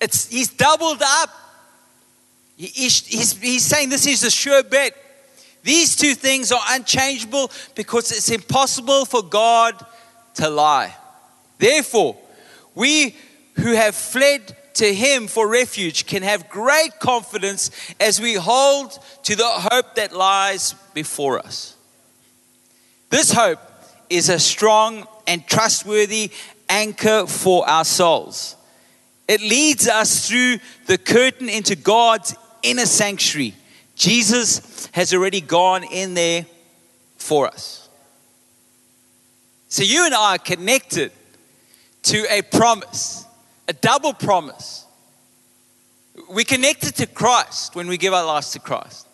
It's, 0.00 0.26
he's 0.26 0.48
doubled 0.48 1.02
up. 1.04 1.30
He, 2.56 2.66
he's, 2.66 3.36
he's 3.36 3.64
saying 3.64 3.90
this 3.90 4.08
is 4.08 4.24
a 4.24 4.30
sure 4.30 4.64
bet. 4.64 5.04
These 5.66 5.96
two 5.96 6.14
things 6.14 6.52
are 6.52 6.62
unchangeable 6.68 7.50
because 7.74 8.12
it's 8.12 8.30
impossible 8.30 9.04
for 9.04 9.20
God 9.20 9.74
to 10.34 10.48
lie. 10.48 10.94
Therefore, 11.58 12.16
we 12.76 13.16
who 13.54 13.72
have 13.72 13.96
fled 13.96 14.56
to 14.74 14.94
Him 14.94 15.26
for 15.26 15.48
refuge 15.48 16.06
can 16.06 16.22
have 16.22 16.48
great 16.48 17.00
confidence 17.00 17.72
as 17.98 18.20
we 18.20 18.34
hold 18.34 18.96
to 19.24 19.34
the 19.34 19.44
hope 19.44 19.96
that 19.96 20.14
lies 20.14 20.74
before 20.94 21.40
us. 21.40 21.74
This 23.10 23.32
hope 23.32 23.58
is 24.08 24.28
a 24.28 24.38
strong 24.38 25.04
and 25.26 25.44
trustworthy 25.48 26.30
anchor 26.68 27.26
for 27.26 27.68
our 27.68 27.84
souls. 27.84 28.54
It 29.26 29.40
leads 29.40 29.88
us 29.88 30.28
through 30.28 30.58
the 30.86 30.96
curtain 30.98 31.48
into 31.48 31.74
God's 31.74 32.36
inner 32.62 32.86
sanctuary 32.86 33.56
Jesus 33.96 34.88
has 34.92 35.12
already 35.14 35.40
gone 35.40 35.82
in 35.82 36.14
there 36.14 36.46
for 37.16 37.48
us. 37.48 37.88
So 39.68 39.82
you 39.82 40.04
and 40.04 40.14
I 40.14 40.36
are 40.36 40.38
connected 40.38 41.10
to 42.02 42.24
a 42.30 42.42
promise, 42.42 43.24
a 43.66 43.72
double 43.72 44.12
promise. 44.12 44.84
We're 46.28 46.44
connected 46.44 46.94
to 46.96 47.06
Christ 47.06 47.74
when 47.74 47.88
we 47.88 47.96
give 47.96 48.12
our 48.12 48.24
lives 48.24 48.52
to 48.52 48.60
Christ. 48.60 49.08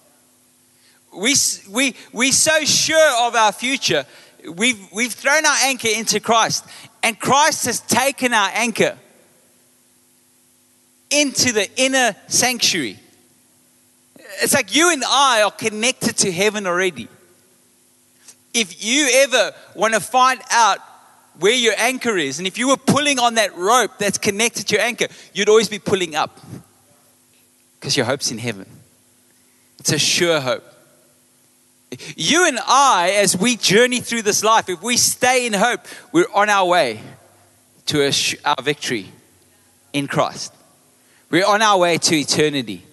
We, 1.17 1.35
we, 1.71 1.95
we're 2.13 2.33
so 2.33 2.65
sure 2.65 3.27
of 3.27 3.35
our 3.35 3.53
future, 3.53 4.05
we've, 4.57 4.81
we've 4.93 5.13
thrown 5.13 5.47
our 5.47 5.59
anchor 5.63 5.89
into 5.95 6.21
Christ, 6.21 6.65
and 7.03 7.19
Christ 7.19 7.67
has 7.67 7.81
taken 7.81 8.33
our 8.33 8.51
anchor 8.53 8.99
into 11.11 11.53
the 11.53 11.69
inner 11.77 12.17
sanctuary 12.27 12.99
It's 14.43 14.55
like 14.55 14.75
you 14.75 14.93
and 14.93 15.05
I 15.07 15.43
are 15.43 15.51
connected 15.51 16.17
to 16.19 16.33
heaven 16.33 16.67
already. 16.67 17.09
If 18.53 18.85
you 18.85 19.09
ever 19.23 19.53
want 19.75 19.95
to 19.95 20.01
find 20.01 20.41
out 20.51 20.79
where 21.39 21.55
your 21.55 21.75
anchor 21.79 22.19
is, 22.19 22.39
and 22.39 22.47
if 22.47 22.59
you 22.59 22.69
were 22.69 22.77
pulling 22.77 23.19
on 23.19 23.37
that 23.37 23.57
rope 23.57 23.93
that's 23.99 24.19
connected 24.19 24.67
to 24.69 24.75
your 24.75 24.85
anchor, 24.85 25.07
you'd 25.33 25.49
always 25.49 25.69
be 25.69 25.79
pulling 25.79 26.17
up 26.17 26.41
because 27.79 27.97
your 27.97 28.05
hope's 28.05 28.31
in 28.31 28.39
heaven. 28.39 28.67
It's 29.79 29.93
a 29.93 29.99
sure 29.99 30.41
hope. 30.41 30.65
You 32.17 32.47
and 32.47 32.59
I, 32.67 33.13
as 33.17 33.37
we 33.37 33.57
journey 33.57 34.01
through 34.01 34.23
this 34.23 34.43
life, 34.43 34.69
if 34.69 34.83
we 34.83 34.97
stay 34.97 35.47
in 35.47 35.53
hope, 35.53 35.81
we're 36.11 36.33
on 36.35 36.49
our 36.51 36.67
way 36.67 37.01
to 37.87 38.13
our 38.45 38.63
victory 38.63 39.07
in 39.93 40.09
Christ. 40.09 40.53
We're 41.31 41.47
on 41.47 41.63
our 41.63 41.79
way 41.79 41.99
to 41.99 42.17
eternity. 42.17 42.85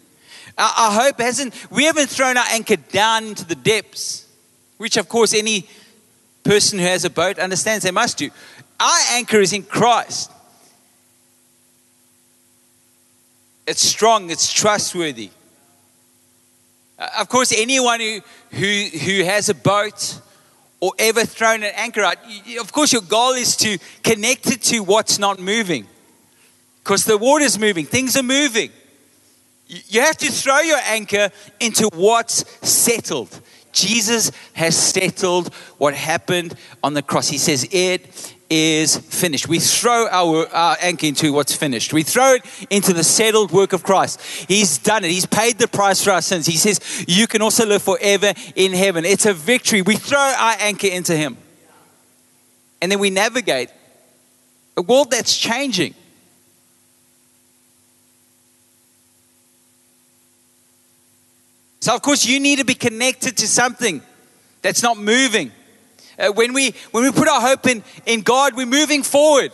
Our, 0.59 0.73
our 0.77 0.91
hope 0.91 1.19
hasn't, 1.19 1.53
we 1.71 1.85
haven't 1.85 2.09
thrown 2.09 2.37
our 2.37 2.45
anchor 2.49 2.75
down 2.75 3.27
into 3.27 3.45
the 3.45 3.55
depths, 3.55 4.27
which, 4.77 4.97
of 4.97 5.07
course, 5.07 5.33
any 5.33 5.67
person 6.43 6.79
who 6.79 6.85
has 6.85 7.05
a 7.05 7.09
boat 7.09 7.39
understands 7.39 7.85
they 7.85 7.91
must 7.91 8.17
do. 8.17 8.29
Our 8.79 8.99
anchor 9.11 9.39
is 9.39 9.53
in 9.53 9.63
Christ. 9.63 10.31
It's 13.65 13.81
strong, 13.81 14.29
it's 14.29 14.51
trustworthy. 14.51 15.29
Uh, 16.97 17.07
of 17.19 17.29
course, 17.29 17.53
anyone 17.55 18.01
who, 18.01 18.19
who, 18.51 18.85
who 18.97 19.23
has 19.23 19.47
a 19.47 19.53
boat 19.53 20.19
or 20.81 20.91
ever 20.99 21.23
thrown 21.23 21.63
an 21.63 21.71
anchor 21.75 22.01
out, 22.01 22.17
of 22.59 22.71
course, 22.73 22.91
your 22.91 23.01
goal 23.01 23.33
is 23.33 23.55
to 23.57 23.77
connect 24.03 24.47
it 24.47 24.61
to 24.63 24.79
what's 24.79 25.19
not 25.19 25.39
moving. 25.39 25.87
Because 26.83 27.05
the 27.05 27.17
water's 27.17 27.59
moving, 27.59 27.85
things 27.85 28.17
are 28.17 28.23
moving. 28.23 28.71
You 29.69 30.01
have 30.01 30.17
to 30.17 30.31
throw 30.31 30.59
your 30.61 30.79
anchor 30.83 31.29
into 31.59 31.89
what's 31.93 32.43
settled. 32.67 33.39
Jesus 33.71 34.31
has 34.53 34.75
settled 34.75 35.53
what 35.77 35.93
happened 35.93 36.55
on 36.83 36.95
the 36.95 37.03
cross. 37.03 37.29
He 37.29 37.37
says, 37.37 37.67
It 37.71 38.35
is 38.49 38.97
finished. 38.97 39.47
We 39.47 39.59
throw 39.59 40.07
our, 40.09 40.47
our, 40.47 40.75
anchor 40.81 41.05
into 41.05 41.31
what's 41.31 41.55
finished. 41.55 41.93
We 41.93 42.01
throw 42.01 42.33
it 42.33 42.67
into 42.71 42.93
the 42.93 43.03
settled 43.03 43.51
work 43.51 43.73
of 43.73 43.83
Christ. 43.83 44.19
He's 44.47 44.79
done 44.79 45.03
it. 45.03 45.11
He's 45.11 45.27
paid 45.27 45.59
the 45.59 45.67
price 45.67 46.03
for 46.03 46.11
our 46.11 46.23
sins. 46.23 46.47
He 46.47 46.57
says, 46.57 47.05
You 47.07 47.27
can 47.27 47.43
also 47.43 47.67
live 47.67 47.83
forever 47.83 48.33
in 48.55 48.73
heaven. 48.73 49.05
It's 49.05 49.27
a 49.27 49.33
victory. 49.35 49.83
We 49.83 49.97
throw 49.97 50.17
our 50.17 50.55
anchor 50.59 50.87
into 50.87 51.15
Him. 51.15 51.37
And 52.81 52.91
then 52.91 52.97
we 52.97 53.11
navigate 53.11 53.69
a 54.75 54.81
world 54.81 55.11
that's 55.11 55.37
changing. 55.37 55.93
So, 61.79 61.95
of 61.95 62.01
course, 62.01 62.25
you 62.25 62.39
need 62.39 62.59
to 62.59 62.65
be 62.65 62.73
connected 62.73 63.37
to 63.37 63.47
something 63.47 64.01
that's 64.61 64.83
not 64.83 64.97
moving. 64.97 65.51
Uh, 66.17 66.31
when, 66.33 66.53
we, 66.53 66.73
when 66.91 67.03
we 67.03 67.11
put 67.11 67.27
our 67.27 67.41
hope 67.41 67.65
in, 67.67 67.83
in 68.05 68.21
God, 68.21 68.55
we're 68.55 68.65
moving 68.65 69.03
forward. 69.03 69.51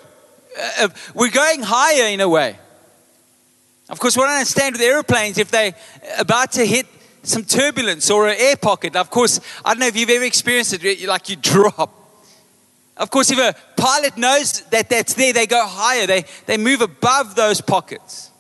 Uh, 0.58 0.86
uh 0.86 0.90
we're 1.14 1.30
going 1.30 1.62
higher 1.62 2.08
in 2.08 2.22
a 2.22 2.30
way. 2.30 2.58
Of 3.90 4.00
course, 4.00 4.18
what 4.18 4.28
I 4.28 4.40
understand 4.40 4.74
with 4.74 4.82
airplanes, 4.82 5.38
if 5.38 5.52
they're 5.52 5.76
about 6.18 6.54
to 6.54 6.66
hit 6.66 6.88
some 7.22 7.44
turbulence 7.44 8.10
or 8.10 8.28
an 8.28 8.36
air 8.40 8.56
pocket, 8.56 8.96
of 8.96 9.12
course, 9.12 9.40
I 9.64 9.74
don't 9.74 9.80
know 9.80 9.88
if 9.88 9.96
you've 9.96 10.10
ever 10.10 10.26
experienced 10.26 10.74
it, 10.74 11.08
like 11.08 11.30
you 11.30 11.36
drop. 11.36 12.02
Of 12.98 13.12
course, 13.12 13.30
if 13.30 13.38
a 13.38 13.54
pilot 13.76 14.18
knows 14.18 14.62
that 14.72 14.90
that's 14.90 15.14
there, 15.14 15.34
they 15.34 15.46
go 15.46 15.66
higher, 15.68 16.08
they, 16.08 16.26
they 16.46 16.58
move 16.58 16.82
above 16.82 17.36
those 17.36 17.62
pockets. 17.62 18.32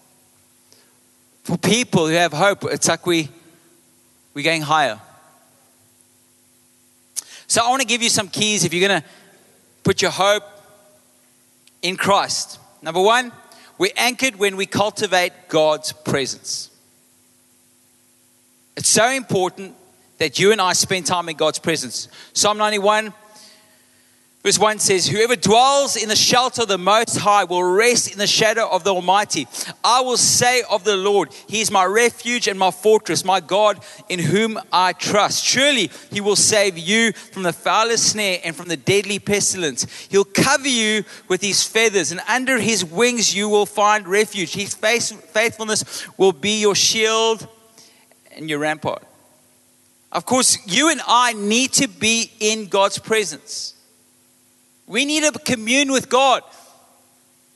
For 1.43 1.57
people 1.57 2.07
who 2.07 2.13
have 2.13 2.33
hope, 2.33 2.63
it's 2.63 2.87
like 2.87 3.05
we, 3.05 3.29
we're 4.35 4.43
going 4.43 4.61
higher. 4.61 4.99
So 7.47 7.65
I 7.65 7.69
want 7.69 7.81
to 7.81 7.87
give 7.87 8.03
you 8.03 8.09
some 8.09 8.27
keys 8.27 8.63
if 8.63 8.73
you're 8.73 8.87
going 8.87 9.01
to 9.01 9.07
put 9.83 10.01
your 10.01 10.11
hope 10.11 10.43
in 11.81 11.95
Christ. 11.95 12.59
Number 12.81 13.01
one, 13.01 13.31
we're 13.77 13.93
anchored 13.95 14.35
when 14.35 14.57
we 14.57 14.65
cultivate 14.65 15.31
God's 15.47 15.93
presence. 15.93 16.69
It's 18.75 18.89
so 18.89 19.09
important 19.09 19.75
that 20.17 20.37
you 20.37 20.51
and 20.51 20.59
I 20.59 20.73
spend 20.73 21.05
time 21.05 21.29
in 21.29 21.37
God's 21.37 21.59
presence. 21.59 22.09
Psalm 22.33 22.57
91 22.57 23.13
Verse 24.45 24.59
1 24.59 24.77
says, 24.77 25.07
Whoever 25.07 25.35
dwells 25.35 25.95
in 25.95 26.07
the 26.07 26.15
shelter 26.15 26.61
of 26.61 26.67
the 26.67 26.77
Most 26.77 27.17
High 27.17 27.45
will 27.45 27.63
rest 27.63 28.11
in 28.11 28.19
the 28.19 28.27
shadow 28.27 28.69
of 28.69 28.83
the 28.83 28.93
Almighty. 28.93 29.47
I 29.83 30.01
will 30.01 30.17
say 30.17 30.61
of 30.69 30.83
the 30.83 30.95
Lord, 30.95 31.29
He 31.49 31.61
is 31.61 31.71
my 31.71 31.83
refuge 31.83 32.47
and 32.47 32.59
my 32.59 32.69
fortress, 32.69 33.25
my 33.25 33.39
God 33.39 33.83
in 34.07 34.19
whom 34.19 34.59
I 34.71 34.93
trust. 34.93 35.43
Surely 35.43 35.89
He 36.11 36.21
will 36.21 36.35
save 36.35 36.77
you 36.77 37.11
from 37.13 37.41
the 37.41 37.53
foulest 37.53 38.11
snare 38.11 38.39
and 38.43 38.55
from 38.55 38.67
the 38.67 38.77
deadly 38.77 39.17
pestilence. 39.17 39.87
He'll 40.11 40.23
cover 40.23 40.67
you 40.67 41.05
with 41.27 41.41
His 41.41 41.63
feathers, 41.63 42.11
and 42.11 42.21
under 42.29 42.59
His 42.59 42.85
wings 42.85 43.35
you 43.35 43.49
will 43.49 43.65
find 43.65 44.07
refuge. 44.07 44.53
His 44.53 44.75
faithfulness 44.75 46.07
will 46.19 46.33
be 46.33 46.61
your 46.61 46.75
shield 46.75 47.47
and 48.35 48.47
your 48.47 48.59
rampart. 48.59 49.01
Of 50.11 50.27
course, 50.27 50.59
you 50.67 50.91
and 50.91 51.01
I 51.07 51.33
need 51.33 51.73
to 51.73 51.87
be 51.87 52.31
in 52.39 52.67
God's 52.67 52.99
presence. 52.99 53.74
We 54.87 55.05
need 55.05 55.23
to 55.23 55.31
commune 55.39 55.91
with 55.91 56.09
God. 56.09 56.43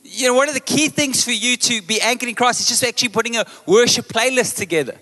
You 0.02 0.28
know, 0.28 0.34
one 0.34 0.48
of 0.48 0.54
the 0.54 0.60
key 0.60 0.88
things 0.88 1.22
for 1.22 1.30
you 1.30 1.56
to 1.56 1.82
be 1.82 2.00
anchored 2.00 2.28
in 2.28 2.34
Christ 2.34 2.60
is 2.60 2.68
just 2.68 2.82
actually 2.82 3.10
putting 3.10 3.36
a 3.36 3.44
worship 3.66 4.06
playlist 4.06 4.56
together. 4.56 4.96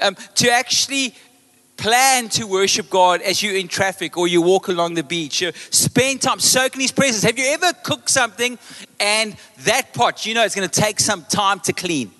Um, 0.00 0.16
to 0.36 0.50
actually 0.50 1.14
plan 1.76 2.28
to 2.28 2.44
worship 2.44 2.90
God 2.90 3.22
as 3.22 3.42
you're 3.42 3.56
in 3.56 3.68
traffic 3.68 4.16
or 4.16 4.28
you 4.28 4.42
walk 4.42 4.68
along 4.68 4.94
the 4.94 5.02
beach. 5.02 5.40
You 5.40 5.52
spend 5.70 6.20
time 6.20 6.40
soaking 6.40 6.80
His 6.80 6.92
presence. 6.92 7.24
Have 7.24 7.38
you 7.38 7.46
ever 7.46 7.72
cooked 7.82 8.10
something 8.10 8.58
and 9.00 9.36
that 9.60 9.94
pot, 9.94 10.26
you 10.26 10.34
know, 10.34 10.44
it's 10.44 10.54
going 10.54 10.68
to 10.68 10.80
take 10.80 11.00
some 11.00 11.24
time 11.24 11.60
to 11.60 11.72
clean? 11.72 12.12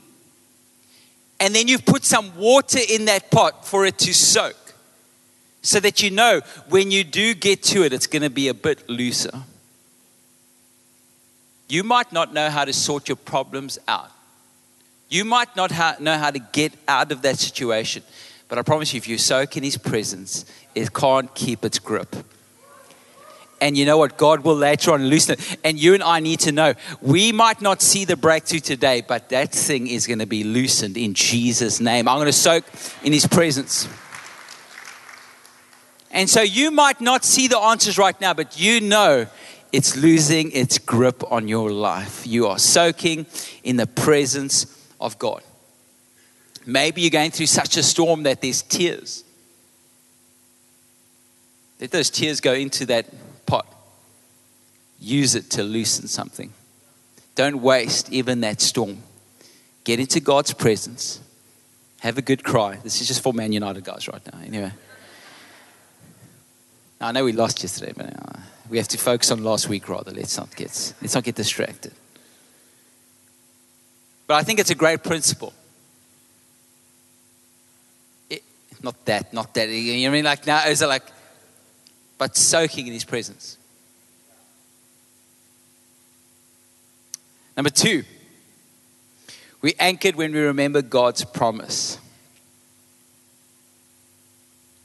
And 1.40 1.54
then 1.54 1.68
you've 1.68 1.84
put 1.84 2.04
some 2.04 2.34
water 2.36 2.80
in 2.88 3.04
that 3.04 3.30
pot 3.30 3.66
for 3.66 3.86
it 3.86 3.98
to 3.98 4.12
soak 4.12 4.56
so 5.68 5.78
that 5.80 6.02
you 6.02 6.10
know 6.10 6.40
when 6.70 6.90
you 6.90 7.04
do 7.04 7.34
get 7.34 7.62
to 7.62 7.82
it, 7.82 7.92
it's 7.92 8.06
going 8.06 8.22
to 8.22 8.30
be 8.30 8.48
a 8.48 8.54
bit 8.54 8.88
looser. 8.88 9.42
You 11.68 11.84
might 11.84 12.10
not 12.10 12.32
know 12.32 12.48
how 12.48 12.64
to 12.64 12.72
sort 12.72 13.06
your 13.06 13.16
problems 13.16 13.78
out. 13.86 14.10
You 15.10 15.26
might 15.26 15.54
not 15.56 15.70
know 16.00 16.16
how 16.16 16.30
to 16.30 16.38
get 16.38 16.72
out 16.88 17.12
of 17.12 17.20
that 17.20 17.36
situation. 17.36 18.02
But 18.48 18.56
I 18.56 18.62
promise 18.62 18.94
you, 18.94 18.96
if 18.96 19.06
you 19.06 19.18
soak 19.18 19.58
in 19.58 19.62
His 19.62 19.76
presence, 19.76 20.46
it 20.74 20.94
can't 20.94 21.34
keep 21.34 21.66
its 21.66 21.78
grip. 21.78 22.16
And 23.60 23.76
you 23.76 23.84
know 23.84 23.98
what? 23.98 24.16
God 24.16 24.44
will 24.44 24.56
later 24.56 24.92
on 24.92 25.04
loosen 25.04 25.34
it. 25.34 25.58
And 25.64 25.78
you 25.78 25.92
and 25.92 26.02
I 26.02 26.20
need 26.20 26.40
to 26.40 26.52
know 26.52 26.72
we 27.02 27.30
might 27.30 27.60
not 27.60 27.82
see 27.82 28.06
the 28.06 28.16
breakthrough 28.16 28.60
today, 28.60 29.02
but 29.06 29.28
that 29.28 29.52
thing 29.52 29.86
is 29.86 30.06
going 30.06 30.20
to 30.20 30.26
be 30.26 30.44
loosened 30.44 30.96
in 30.96 31.12
Jesus' 31.12 31.78
name. 31.78 32.08
I'm 32.08 32.16
going 32.16 32.24
to 32.26 32.32
soak 32.32 32.64
in 33.02 33.12
His 33.12 33.26
presence. 33.26 33.86
And 36.10 36.28
so 36.28 36.40
you 36.40 36.70
might 36.70 37.00
not 37.00 37.24
see 37.24 37.48
the 37.48 37.58
answers 37.58 37.98
right 37.98 38.18
now, 38.20 38.34
but 38.34 38.58
you 38.58 38.80
know 38.80 39.26
it's 39.72 39.96
losing 39.96 40.50
its 40.52 40.78
grip 40.78 41.22
on 41.30 41.48
your 41.48 41.70
life. 41.70 42.26
You 42.26 42.46
are 42.46 42.58
soaking 42.58 43.26
in 43.62 43.76
the 43.76 43.86
presence 43.86 44.66
of 45.00 45.18
God. 45.18 45.42
Maybe 46.64 47.02
you're 47.02 47.10
going 47.10 47.30
through 47.30 47.46
such 47.46 47.76
a 47.76 47.82
storm 47.82 48.22
that 48.24 48.40
there's 48.40 48.62
tears. 48.62 49.24
Let 51.80 51.90
those 51.90 52.10
tears 52.10 52.40
go 52.40 52.54
into 52.54 52.86
that 52.86 53.06
pot. 53.46 53.66
Use 55.00 55.34
it 55.34 55.50
to 55.50 55.62
loosen 55.62 56.08
something. 56.08 56.52
Don't 57.34 57.60
waste 57.62 58.12
even 58.12 58.40
that 58.40 58.60
storm. 58.60 59.02
Get 59.84 60.00
into 60.00 60.20
God's 60.20 60.52
presence. 60.52 61.20
Have 62.00 62.18
a 62.18 62.22
good 62.22 62.42
cry. 62.42 62.76
This 62.82 63.00
is 63.00 63.06
just 63.06 63.22
for 63.22 63.32
Man 63.32 63.52
United 63.52 63.84
guys 63.84 64.08
right 64.08 64.22
now. 64.32 64.40
Anyway. 64.40 64.72
I 67.00 67.12
know 67.12 67.24
we 67.24 67.32
lost 67.32 67.62
yesterday, 67.62 67.92
but 67.96 68.06
uh, 68.06 68.40
we 68.68 68.78
have 68.78 68.88
to 68.88 68.98
focus 68.98 69.30
on 69.30 69.44
last 69.44 69.68
week 69.68 69.88
rather. 69.88 70.10
Let's 70.10 70.36
not 70.36 70.54
get, 70.56 70.94
let's 71.00 71.14
not 71.14 71.24
get 71.24 71.36
distracted. 71.36 71.92
But 74.26 74.34
I 74.34 74.42
think 74.42 74.58
it's 74.58 74.70
a 74.70 74.74
great 74.74 75.02
principle. 75.04 75.52
It, 78.28 78.42
not 78.82 79.04
that, 79.06 79.32
not 79.32 79.54
that. 79.54 79.68
You 79.68 79.94
know 79.94 80.02
what 80.02 80.08
I 80.08 80.12
mean? 80.12 80.24
Like 80.24 80.46
now, 80.46 80.66
is 80.66 80.82
it 80.82 80.86
like, 80.86 81.04
but 82.18 82.36
soaking 82.36 82.88
in 82.88 82.92
His 82.92 83.04
presence. 83.04 83.56
Number 87.56 87.70
two, 87.70 88.04
we 89.62 89.74
anchored 89.78 90.16
when 90.16 90.32
we 90.32 90.40
remember 90.40 90.82
God's 90.82 91.24
promise. 91.24 91.98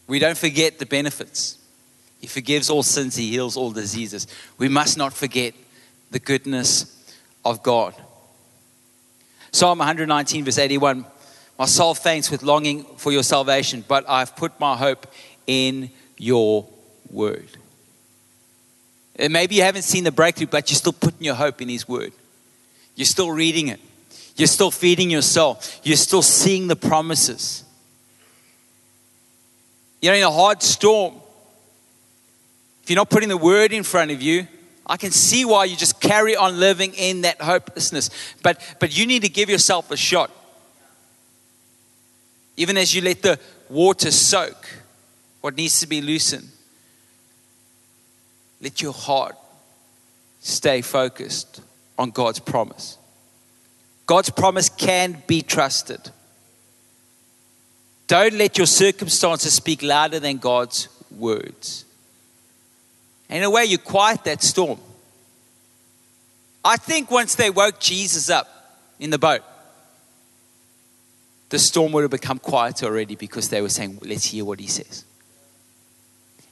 We 0.07 0.19
don't 0.19 0.37
forget 0.37 0.79
the 0.79 0.85
benefits. 0.85 1.57
He 2.23 2.27
forgives 2.27 2.69
all 2.69 2.83
sins, 2.83 3.17
He 3.17 3.31
heals 3.31 3.57
all 3.57 3.71
diseases. 3.71 4.27
We 4.57 4.69
must 4.69 4.97
not 4.97 5.11
forget 5.11 5.53
the 6.09 6.19
goodness 6.19 7.13
of 7.43 7.61
God. 7.61 7.93
Psalm 9.51 9.79
119, 9.79 10.45
verse 10.45 10.57
81 10.57 11.05
My 11.59 11.65
soul 11.65 11.93
faints 11.93 12.31
with 12.31 12.41
longing 12.41 12.85
for 12.95 13.11
your 13.11 13.23
salvation, 13.23 13.83
but 13.89 14.09
I've 14.09 14.37
put 14.37 14.57
my 14.57 14.77
hope 14.77 15.05
in 15.47 15.89
your 16.17 16.65
word. 17.11 17.49
And 19.17 19.33
maybe 19.33 19.55
you 19.55 19.63
haven't 19.63 19.81
seen 19.81 20.05
the 20.05 20.11
breakthrough, 20.13 20.47
but 20.47 20.71
you're 20.71 20.77
still 20.77 20.93
putting 20.93 21.25
your 21.25 21.35
hope 21.35 21.61
in 21.61 21.67
His 21.67 21.89
word. 21.89 22.13
You're 22.95 23.03
still 23.03 23.31
reading 23.31 23.67
it. 23.67 23.81
You're 24.37 24.47
still 24.47 24.71
feeding 24.71 25.09
your 25.09 25.23
soul. 25.23 25.59
You're 25.83 25.97
still 25.97 26.21
seeing 26.21 26.67
the 26.67 26.77
promises. 26.77 27.65
You 30.01 30.11
know, 30.11 30.15
in 30.15 30.23
a 30.23 30.31
hard 30.31 30.63
storm, 30.63 31.15
if 32.83 32.89
you're 32.89 32.97
not 32.97 33.09
putting 33.09 33.29
the 33.29 33.37
word 33.37 33.71
in 33.71 33.83
front 33.83 34.11
of 34.11 34.21
you, 34.21 34.45
I 34.85 34.97
can 34.97 35.11
see 35.11 35.45
why 35.45 35.65
you 35.65 35.77
just 35.77 36.01
carry 36.01 36.35
on 36.35 36.59
living 36.59 36.93
in 36.93 37.21
that 37.21 37.39
hopelessness. 37.39 38.09
But, 38.41 38.59
but 38.79 38.97
you 38.97 39.07
need 39.07 39.21
to 39.21 39.29
give 39.29 39.49
yourself 39.49 39.89
a 39.91 39.97
shot. 39.97 40.29
Even 42.57 42.75
as 42.77 42.93
you 42.93 43.01
let 43.01 43.21
the 43.21 43.39
water 43.69 44.11
soak 44.11 44.69
what 45.39 45.55
needs 45.55 45.79
to 45.79 45.87
be 45.87 46.01
loosened, 46.01 46.49
let 48.61 48.81
your 48.81 48.93
heart 48.93 49.37
stay 50.41 50.81
focused 50.81 51.61
on 51.97 52.11
God's 52.11 52.39
promise. 52.39 52.97
God's 54.05 54.29
promise 54.29 54.67
can 54.67 55.23
be 55.25 55.41
trusted. 55.41 56.11
Don't 58.07 58.33
let 58.33 58.57
your 58.57 58.67
circumstances 58.67 59.53
speak 59.53 59.81
louder 59.81 60.19
than 60.19 60.37
God's 60.37 60.89
words. 61.09 61.85
In 63.33 63.41
a 63.41 63.49
way, 63.49 63.65
you 63.65 63.79
quiet 63.79 64.25
that 64.25 64.43
storm. 64.43 64.79
I 66.63 66.77
think 66.77 67.09
once 67.09 67.33
they 67.33 67.49
woke 67.49 67.79
Jesus 67.79 68.29
up 68.29 68.47
in 68.99 69.09
the 69.09 69.17
boat, 69.17 69.41
the 71.49 71.57
storm 71.57 71.91
would 71.93 72.03
have 72.03 72.11
become 72.11 72.37
quiet 72.37 72.83
already 72.83 73.15
because 73.15 73.49
they 73.49 73.59
were 73.63 73.69
saying, 73.69 73.97
Let's 74.03 74.25
hear 74.25 74.45
what 74.45 74.59
he 74.59 74.67
says. 74.67 75.03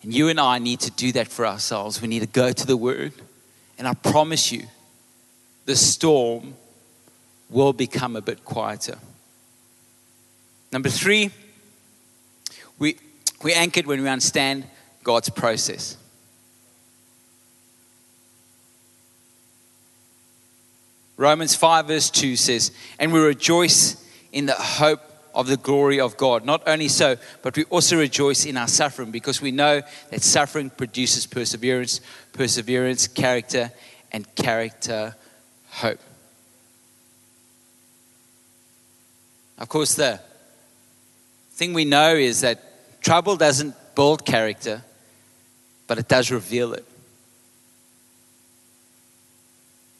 And 0.02 0.12
you 0.12 0.30
and 0.30 0.39
I 0.39 0.58
need 0.58 0.80
to 0.80 0.91
do 0.91 1.12
that 1.12 1.28
for 1.28 1.46
ourselves. 1.46 2.02
We 2.02 2.08
need 2.08 2.22
to 2.22 2.26
go 2.28 2.52
to 2.52 2.65
the 2.65 2.76
word. 2.76 3.13
And 3.78 3.88
I 3.88 3.94
promise 3.94 4.52
you, 4.52 4.63
the 5.65 5.76
storm 5.76 6.56
will 7.52 7.74
become 7.74 8.15
a 8.15 8.22
bit 8.22 8.44
quieter. 8.44 8.98
Number 10.72 10.89
three, 10.89 11.30
we, 12.80 12.98
we 13.44 13.54
anchored 13.54 13.86
when 13.86 14.02
we 14.02 14.10
understand 14.10 14.65
God's 15.04 15.30
process. 15.30 15.98
Romans 21.22 21.54
5, 21.56 21.86
verse 21.86 22.10
2 22.10 22.36
says, 22.36 22.72
And 22.98 23.14
we 23.14 23.20
rejoice 23.20 24.04
in 24.32 24.48
the 24.48 24.56
hope 24.56 25.02
of 25.36 25.46
the 25.46 25.56
glory 25.56 26.00
of 26.00 26.18
God. 26.18 26.46
Not 26.46 26.64
only 26.68 26.88
so, 26.88 27.16
but 27.44 27.56
we 27.56 27.64
also 27.66 28.00
rejoice 28.00 28.44
in 28.44 28.58
our 28.58 28.68
suffering 28.68 29.12
because 29.12 29.40
we 29.40 29.52
know 29.52 29.84
that 30.10 30.24
suffering 30.24 30.72
produces 30.72 31.28
perseverance, 31.28 32.02
perseverance, 32.34 33.08
character, 33.08 33.72
and 34.12 34.34
character, 34.34 35.16
hope. 35.70 36.00
Of 39.60 39.70
course, 39.70 39.94
the 39.94 40.20
thing 41.52 41.74
we 41.74 41.86
know 41.86 42.16
is 42.16 42.42
that 42.42 43.00
trouble 43.00 43.36
doesn't 43.36 43.76
build 43.94 44.26
character, 44.26 44.82
but 45.86 46.00
it 46.00 46.08
does 46.08 46.32
reveal 46.32 46.74
it. 46.74 46.86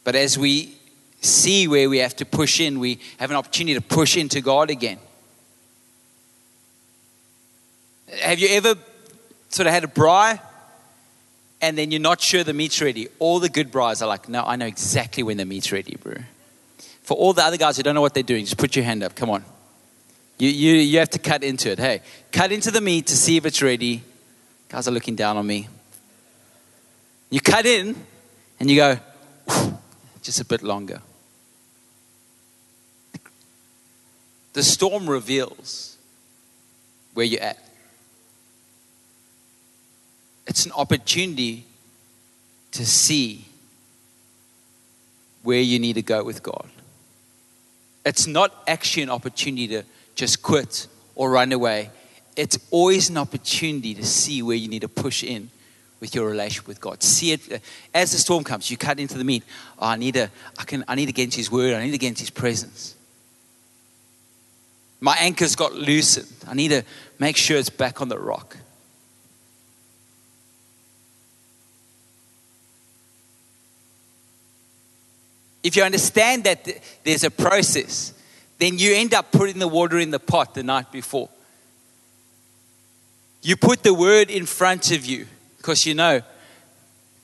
But 0.02 0.16
as 0.16 0.36
we 0.36 0.78
see 1.22 1.68
where 1.68 1.88
we 1.88 1.98
have 1.98 2.16
to 2.16 2.26
push 2.26 2.60
in, 2.60 2.78
we 2.78 2.98
have 3.18 3.30
an 3.30 3.36
opportunity 3.36 3.74
to 3.74 3.80
push 3.80 4.16
into 4.16 4.40
God 4.40 4.70
again. 4.70 4.98
Have 8.20 8.38
you 8.38 8.48
ever 8.50 8.74
sort 9.48 9.66
of 9.66 9.72
had 9.72 9.84
a 9.84 9.86
braai 9.86 10.38
and 11.62 11.78
then 11.78 11.90
you're 11.90 12.00
not 12.00 12.20
sure 12.20 12.44
the 12.44 12.52
meat's 12.52 12.82
ready? 12.82 13.08
All 13.18 13.38
the 13.38 13.48
good 13.48 13.70
braais 13.70 14.02
are 14.02 14.08
like, 14.08 14.28
no, 14.28 14.44
I 14.44 14.56
know 14.56 14.66
exactly 14.66 15.22
when 15.22 15.36
the 15.36 15.44
meat's 15.44 15.72
ready, 15.72 15.96
bro. 15.96 16.16
For 17.02 17.16
all 17.16 17.32
the 17.32 17.42
other 17.42 17.56
guys 17.56 17.76
who 17.76 17.82
don't 17.82 17.94
know 17.94 18.00
what 18.00 18.14
they're 18.14 18.22
doing, 18.22 18.44
just 18.44 18.58
put 18.58 18.76
your 18.76 18.84
hand 18.84 19.02
up. 19.02 19.14
Come 19.14 19.30
on. 19.30 19.44
You, 20.38 20.48
you, 20.48 20.74
you 20.74 20.98
have 20.98 21.10
to 21.10 21.18
cut 21.18 21.44
into 21.44 21.70
it. 21.70 21.78
Hey, 21.78 22.02
cut 22.32 22.50
into 22.52 22.70
the 22.70 22.80
meat 22.80 23.06
to 23.06 23.16
see 23.16 23.36
if 23.36 23.46
it's 23.46 23.62
ready. 23.62 24.02
Guys 24.68 24.88
are 24.88 24.92
looking 24.92 25.14
down 25.14 25.36
on 25.36 25.46
me. 25.46 25.68
You 27.30 27.40
cut 27.40 27.64
in 27.64 27.94
and 28.58 28.70
you 28.70 28.76
go, 28.76 28.98
just 30.22 30.40
a 30.40 30.44
bit 30.44 30.62
longer. 30.62 31.00
The 34.52 34.62
storm 34.62 35.08
reveals 35.08 35.96
where 37.14 37.24
you're 37.24 37.42
at. 37.42 37.58
It's 40.46 40.66
an 40.66 40.72
opportunity 40.72 41.64
to 42.72 42.84
see 42.84 43.46
where 45.42 45.60
you 45.60 45.78
need 45.78 45.94
to 45.94 46.02
go 46.02 46.24
with 46.24 46.42
God. 46.42 46.68
It's 48.04 48.26
not 48.26 48.52
actually 48.66 49.04
an 49.04 49.10
opportunity 49.10 49.68
to 49.68 49.84
just 50.14 50.42
quit 50.42 50.88
or 51.14 51.30
run 51.30 51.52
away. 51.52 51.90
It's 52.36 52.58
always 52.70 53.10
an 53.10 53.16
opportunity 53.16 53.94
to 53.94 54.04
see 54.04 54.42
where 54.42 54.56
you 54.56 54.68
need 54.68 54.80
to 54.80 54.88
push 54.88 55.22
in 55.22 55.50
with 56.00 56.14
your 56.14 56.28
relationship 56.28 56.66
with 56.66 56.80
God. 56.80 57.02
See 57.02 57.32
it 57.32 57.52
uh, 57.52 57.58
as 57.94 58.12
the 58.12 58.18
storm 58.18 58.42
comes. 58.42 58.70
You 58.70 58.76
cut 58.76 58.98
into 58.98 59.16
the 59.16 59.24
meat. 59.24 59.44
Oh, 59.78 59.86
I 59.86 59.96
need 59.96 60.14
to. 60.14 60.30
I 60.58 60.64
can. 60.64 60.84
I 60.88 60.96
need 60.96 61.06
to 61.06 61.12
get 61.12 61.24
into 61.24 61.36
His 61.36 61.50
Word. 61.50 61.74
I 61.74 61.84
need 61.84 61.92
to 61.92 61.98
get 61.98 62.08
into 62.08 62.22
His 62.22 62.30
presence. 62.30 62.96
My 65.02 65.16
anchor's 65.16 65.56
got 65.56 65.74
loosened. 65.74 66.28
I 66.46 66.54
need 66.54 66.68
to 66.68 66.84
make 67.18 67.36
sure 67.36 67.56
it's 67.56 67.70
back 67.70 68.00
on 68.00 68.08
the 68.08 68.20
rock. 68.20 68.56
If 75.64 75.74
you 75.74 75.82
understand 75.82 76.44
that 76.44 76.80
there's 77.02 77.24
a 77.24 77.32
process, 77.32 78.14
then 78.58 78.78
you 78.78 78.94
end 78.94 79.12
up 79.12 79.32
putting 79.32 79.58
the 79.58 79.66
water 79.66 79.98
in 79.98 80.12
the 80.12 80.20
pot 80.20 80.54
the 80.54 80.62
night 80.62 80.92
before. 80.92 81.28
You 83.42 83.56
put 83.56 83.82
the 83.82 83.94
word 83.94 84.30
in 84.30 84.46
front 84.46 84.92
of 84.92 85.04
you 85.04 85.26
because 85.56 85.84
you 85.84 85.94
know 85.94 86.20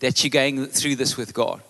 that 0.01 0.25
you're 0.25 0.31
going 0.31 0.67
through 0.67 0.97
this 0.97 1.17
with 1.17 1.33
God. 1.33 1.63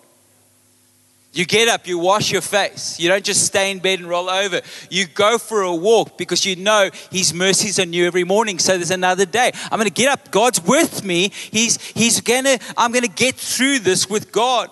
You 1.31 1.45
get 1.45 1.67
up, 1.67 1.85
you 1.87 1.99
wash 1.99 2.31
your 2.31 2.41
face. 2.41 2.99
You 2.99 3.07
don't 3.07 3.23
just 3.23 3.45
stay 3.45 3.69
in 3.69 3.79
bed 3.79 3.99
and 3.99 4.09
roll 4.09 4.29
over. 4.29 4.61
You 4.89 5.05
go 5.05 5.37
for 5.37 5.61
a 5.61 5.73
walk 5.73 6.17
because 6.17 6.43
you 6.43 6.55
know 6.55 6.89
His 7.11 7.33
mercies 7.33 7.79
are 7.79 7.85
new 7.85 8.07
every 8.07 8.23
morning. 8.23 8.57
So 8.57 8.77
there's 8.77 8.89
another 8.89 9.25
day. 9.25 9.51
I'm 9.71 9.77
going 9.77 9.85
to 9.85 9.93
get 9.93 10.09
up. 10.09 10.31
God's 10.31 10.63
with 10.63 11.03
me. 11.03 11.29
He's, 11.29 11.79
he's 11.81 12.19
going 12.21 12.45
to, 12.45 12.59
I'm 12.75 12.91
going 12.91 13.03
to 13.03 13.09
get 13.09 13.35
through 13.35 13.79
this 13.79 14.09
with 14.09 14.31
God. 14.31 14.71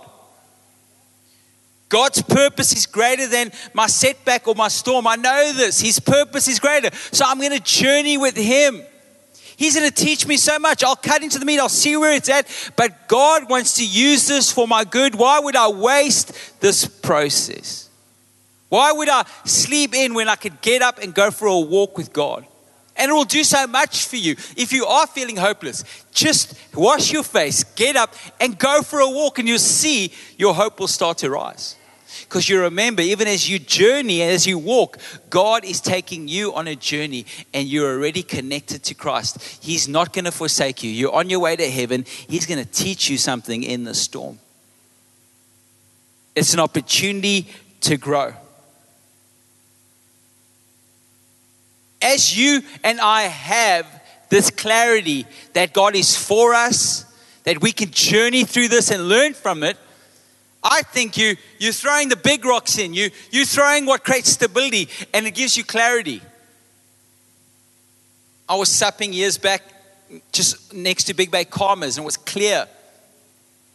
God's 1.90 2.22
purpose 2.22 2.74
is 2.74 2.86
greater 2.86 3.28
than 3.28 3.52
my 3.74 3.88
setback 3.88 4.48
or 4.48 4.56
my 4.56 4.68
storm. 4.68 5.08
I 5.08 5.16
know 5.16 5.54
this. 5.54 5.80
His 5.80 6.00
purpose 6.00 6.48
is 6.48 6.60
greater. 6.60 6.90
So 7.12 7.24
I'm 7.26 7.38
going 7.40 7.52
to 7.52 7.62
journey 7.62 8.18
with 8.18 8.36
Him. 8.36 8.82
He's 9.58 9.76
going 9.76 9.90
to 9.90 9.94
teach 9.94 10.28
me 10.28 10.38
so 10.38 10.60
much. 10.60 10.84
I'll 10.84 10.96
cut 10.96 11.24
into 11.24 11.40
the 11.40 11.46
meat, 11.46 11.60
I'll 11.60 11.68
see 11.68 11.98
where 11.98 12.14
it's 12.14 12.30
at. 12.30 12.48
But 12.76 13.08
God 13.08 13.50
wants 13.50 13.78
to 13.78 13.86
use 13.86 14.28
this 14.28 14.52
for 14.52 14.68
my 14.68 14.84
good. 14.84 15.16
Why 15.16 15.40
would 15.40 15.56
I 15.56 15.68
waste 15.70 16.62
this 16.62 16.86
process? 16.86 17.90
Why 18.70 18.92
would 18.92 19.10
I 19.10 19.26
sleep 19.46 19.96
in 19.96 20.14
when 20.14 20.30
I 20.30 20.36
could 20.36 20.62
get 20.62 20.84
up 20.84 21.00
and 21.00 21.12
go 21.14 21.32
for 21.32 21.48
a 21.48 21.60
walk 21.60 21.98
with 21.98 22.14
God? 22.14 22.46
And 22.96 23.10
it 23.10 23.14
will 23.14 23.24
do 23.24 23.44
so 23.44 23.66
much 23.66 24.06
for 24.06 24.16
you. 24.16 24.36
If 24.56 24.72
you 24.72 24.86
are 24.86 25.08
feeling 25.08 25.38
hopeless, 25.38 25.84
just 26.12 26.54
wash 26.76 27.12
your 27.12 27.24
face, 27.24 27.64
get 27.64 27.96
up, 27.96 28.14
and 28.40 28.58
go 28.60 28.84
for 28.84 29.00
a 29.00 29.10
walk, 29.10 29.40
and 29.40 29.48
you'll 29.48 29.60
see 29.60 30.14
your 30.38 30.54
hope 30.54 30.80
will 30.80 30.88
start 30.88 31.20
to 31.20 31.32
rise. 31.32 31.76
Because 32.28 32.50
you 32.50 32.60
remember, 32.60 33.02
even 33.02 33.26
as 33.28 33.50
you 33.50 33.58
journey, 33.58 34.22
as 34.22 34.46
you 34.46 34.58
walk, 34.58 34.98
God 35.30 35.64
is 35.64 35.80
taking 35.80 36.28
you 36.28 36.54
on 36.54 36.68
a 36.68 36.76
journey 36.76 37.26
and 37.54 37.70
you're 37.70 37.96
already 37.96 38.22
connected 38.22 38.84
to 38.84 38.94
Christ. 38.94 39.42
He's 39.64 39.88
not 39.88 40.12
going 40.12 40.26
to 40.26 40.32
forsake 40.32 40.84
you. 40.84 40.92
You're 40.92 41.14
on 41.14 41.30
your 41.30 41.40
way 41.40 41.56
to 41.56 41.70
heaven. 41.72 42.04
He's 42.28 42.46
going 42.46 42.64
to 42.64 42.70
teach 42.70 43.10
you 43.10 43.18
something 43.18 43.64
in 43.64 43.86
the 43.86 43.94
storm. 43.94 44.40
It's 46.36 46.54
an 46.54 46.60
opportunity 46.60 47.48
to 47.82 47.96
grow. 47.96 48.34
As 52.02 52.38
you 52.38 52.62
and 52.84 53.00
I 53.00 53.24
have 53.24 53.88
this 54.30 54.50
clarity 54.50 55.26
that 55.54 55.72
God 55.74 55.96
is 55.96 56.18
for 56.18 56.54
us, 56.54 57.06
that 57.46 57.62
we 57.62 57.72
can 57.72 57.90
journey 57.92 58.44
through 58.44 58.68
this 58.68 58.92
and 58.92 59.08
learn 59.08 59.34
from 59.34 59.64
it, 59.64 59.78
I 60.70 60.82
think 60.82 61.18
you, 61.18 61.38
you're 61.60 61.72
throwing 61.72 62.10
the 62.10 62.18
big 62.18 62.44
rocks 62.44 62.78
in. 62.78 62.94
You, 62.94 63.10
you're 63.32 63.46
throwing 63.46 63.86
what 63.86 64.04
creates 64.04 64.32
stability 64.32 64.90
and 65.14 65.26
it 65.26 65.32
gives 65.32 65.56
you 65.56 65.64
clarity. 65.64 66.22
I 68.50 68.56
was 68.56 68.68
supping 68.68 69.14
years 69.14 69.38
back 69.38 69.64
just 70.34 70.74
next 70.74 71.06
to 71.06 71.14
Big 71.14 71.32
Bay 71.32 71.46
Calmers 71.46 71.98
and 71.98 72.04
it 72.04 72.06
was 72.06 72.18
clear. 72.18 72.68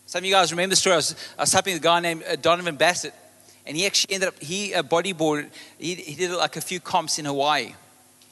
Some 0.04 0.18
of 0.18 0.24
you 0.26 0.32
guys 0.32 0.52
remember 0.52 0.72
the 0.72 0.76
story. 0.76 0.92
I 0.92 0.96
was, 0.96 1.16
I 1.38 1.42
was 1.42 1.54
a 1.54 1.78
guy 1.78 2.00
named 2.00 2.24
uh, 2.30 2.36
Donovan 2.36 2.76
Bassett. 2.76 3.14
And 3.64 3.74
he 3.74 3.86
actually 3.86 4.14
ended 4.14 4.28
up, 4.28 4.42
he 4.42 4.74
a 4.74 4.82
bodyboard, 4.82 5.48
he, 5.78 5.94
he 5.94 6.14
did 6.14 6.30
like 6.32 6.56
a 6.56 6.60
few 6.60 6.78
comps 6.78 7.18
in 7.18 7.24
Hawaii. 7.24 7.74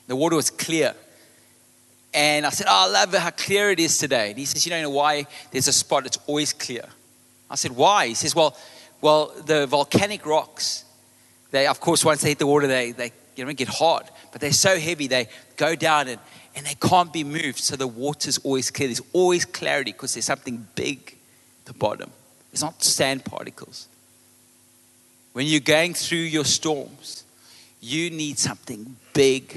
The 0.07 0.16
water 0.16 0.37
was 0.37 0.51
clear. 0.51 0.94
And 2.12 2.44
I 2.44 2.51
said, 2.51 2.66
Oh, 2.68 2.88
I 2.88 2.90
love 2.90 3.14
how 3.14 3.31
clear 3.31 3.70
it 3.70 3.81
is 3.81 3.96
today. 3.96 4.31
And 4.31 4.38
he 4.38 4.44
says, 4.44 4.66
You 4.66 4.70
know, 4.73 4.79
in 4.79 4.85
Hawaii, 4.85 5.25
there's 5.51 5.68
a 5.68 5.73
spot 5.73 6.03
that's 6.03 6.18
always 6.27 6.53
clear. 6.53 6.85
I 7.51 7.57
said, 7.57 7.73
Why? 7.73 8.09
He 8.09 8.15
says, 8.15 8.35
Well, 8.35 8.57
well, 9.01 9.33
the 9.45 9.67
volcanic 9.67 10.25
rocks, 10.27 10.85
they, 11.51 11.67
of 11.67 11.81
course, 11.81 12.05
once 12.05 12.23
they 12.23 12.31
hit 12.31 12.39
the 12.39 12.47
water, 12.47 12.67
they, 12.67 12.93
they 12.93 13.13
you 13.37 13.45
know, 13.45 13.53
get 13.53 13.69
hard. 13.69 14.05
But 14.33 14.41
they're 14.41 14.53
so 14.53 14.79
heavy, 14.79 15.07
they 15.07 15.29
go 15.57 15.75
down 15.75 16.09
and, 16.09 16.21
and 16.55 16.67
they 16.67 16.75
can't 16.75 17.13
be 17.13 17.25
moved. 17.25 17.59
So 17.59 17.77
the 17.77 17.87
water's 17.87 18.39
always 18.39 18.71
clear. 18.71 18.89
There's 18.89 19.03
always 19.13 19.45
clarity 19.45 19.93
because 19.93 20.15
there's 20.15 20.27
something 20.27 20.67
big 20.75 21.17
at 21.61 21.67
the 21.67 21.73
bottom. 21.73 22.11
It's 22.53 22.63
not 22.63 22.83
sand 22.83 23.25
particles. 23.25 23.89
When 25.33 25.47
you're 25.47 25.61
going 25.61 25.95
through 25.95 26.19
your 26.19 26.45
storms, 26.45 27.25
you 27.81 28.11
need 28.11 28.39
something 28.39 28.97
big 29.15 29.57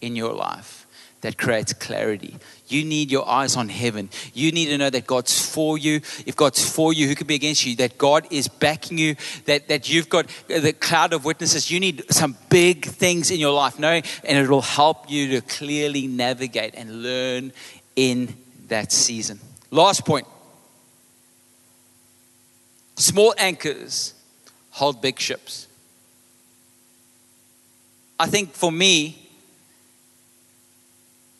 in 0.00 0.16
your 0.16 0.34
life 0.34 0.86
that 1.22 1.38
creates 1.38 1.72
clarity. 1.72 2.36
You 2.68 2.84
need 2.84 3.10
your 3.10 3.28
eyes 3.28 3.56
on 3.56 3.68
heaven. 3.68 4.10
You 4.34 4.52
need 4.52 4.66
to 4.66 4.78
know 4.78 4.90
that 4.90 5.06
God's 5.06 5.44
for 5.44 5.78
you. 5.78 5.96
If 6.26 6.36
God's 6.36 6.68
for 6.68 6.92
you, 6.92 7.08
who 7.08 7.14
can 7.14 7.26
be 7.26 7.34
against 7.34 7.64
you? 7.64 7.76
That 7.76 7.96
God 7.96 8.26
is 8.30 8.48
backing 8.48 8.98
you, 8.98 9.16
that, 9.46 9.68
that 9.68 9.88
you've 9.88 10.08
got 10.08 10.26
the 10.48 10.72
cloud 10.72 11.12
of 11.12 11.24
witnesses. 11.24 11.70
You 11.70 11.80
need 11.80 12.04
some 12.10 12.36
big 12.50 12.86
things 12.86 13.30
in 13.30 13.40
your 13.40 13.52
life, 13.52 13.78
knowing, 13.78 14.02
and 14.24 14.38
it 14.38 14.48
will 14.48 14.62
help 14.62 15.10
you 15.10 15.28
to 15.28 15.40
clearly 15.42 16.06
navigate 16.06 16.74
and 16.76 17.02
learn 17.02 17.52
in 17.96 18.34
that 18.68 18.92
season. 18.92 19.38
Last 19.70 20.04
point 20.04 20.26
small 22.96 23.34
anchors 23.38 24.14
hold 24.70 25.00
big 25.00 25.18
ships. 25.18 25.66
I 28.18 28.26
think 28.26 28.52
for 28.52 28.70
me, 28.70 29.21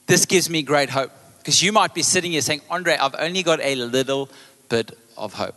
this 0.07 0.27
gives 0.27 0.51
me 0.51 0.63
great 0.63 0.91
hope 0.91 1.11
because 1.39 1.63
you 1.63 1.73
might 1.73 1.95
be 1.95 2.03
sitting 2.03 2.33
here 2.33 2.41
saying, 2.41 2.61
Andre, 2.71 2.97
I've 2.97 3.15
only 3.19 3.43
got 3.43 3.61
a 3.61 3.75
little 3.75 4.29
bit 4.69 4.97
of 5.17 5.35
hope. 5.35 5.57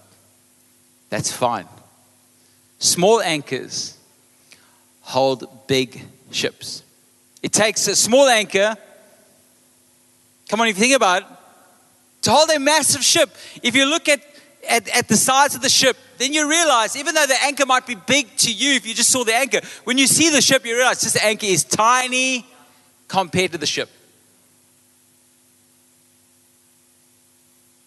That's 1.10 1.32
fine. 1.32 1.68
Small 2.80 3.22
anchors 3.22 3.98
hold 5.02 5.68
big 5.68 6.02
ships. 6.32 6.84
It 7.44 7.54
takes 7.54 7.88
a 7.88 7.96
small 7.96 8.28
anchor, 8.28 8.76
come 10.50 10.62
on, 10.62 10.68
if 10.68 10.78
you 10.78 10.82
think 10.82 10.96
about 10.96 11.22
it, 11.22 11.28
to 12.24 12.32
hold 12.32 12.50
a 12.50 12.60
massive 12.60 13.04
ship. 13.04 13.30
If 13.62 13.76
you 13.76 13.86
look 13.86 14.10
at, 14.10 14.20
at, 14.68 14.90
at 14.90 15.08
the 15.08 15.16
size 15.16 15.54
of 15.54 15.62
the 15.62 15.70
ship, 15.70 15.96
then 16.18 16.34
you 16.34 16.50
realize, 16.50 16.96
even 16.96 17.14
though 17.14 17.28
the 17.28 17.42
anchor 17.44 17.66
might 17.66 17.86
be 17.86 17.96
big 17.96 18.36
to 18.38 18.52
you, 18.52 18.74
if 18.74 18.88
you 18.88 18.96
just 18.96 19.12
saw 19.12 19.24
the 19.24 19.36
anchor, 19.36 19.62
when 19.84 19.98
you 19.98 20.08
see 20.08 20.32
the 20.32 20.42
ship, 20.42 20.66
you 20.66 20.76
realize 20.76 21.02
this 21.02 21.22
anchor 21.24 21.46
is 21.46 21.64
tiny 21.64 22.48
compared 23.08 23.52
to 23.52 23.60
the 23.60 23.68
ship. 23.68 23.90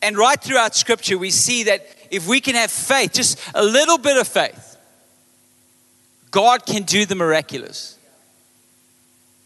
And 0.01 0.17
right 0.17 0.41
throughout 0.41 0.75
Scripture, 0.75 1.19
we 1.19 1.31
see 1.31 1.65
that 1.65 1.87
if 2.11 2.27
we 2.27 2.41
can 2.41 2.55
have 2.55 2.71
faith, 2.71 3.13
just 3.15 3.41
a 3.55 3.63
little 3.63 3.99
bit 3.99 4.17
of 4.17 4.29
faith, 4.29 4.77
God 6.31 6.65
can 6.67 6.85
do 6.85 7.05
the 7.05 7.15
miraculous. 7.15 7.99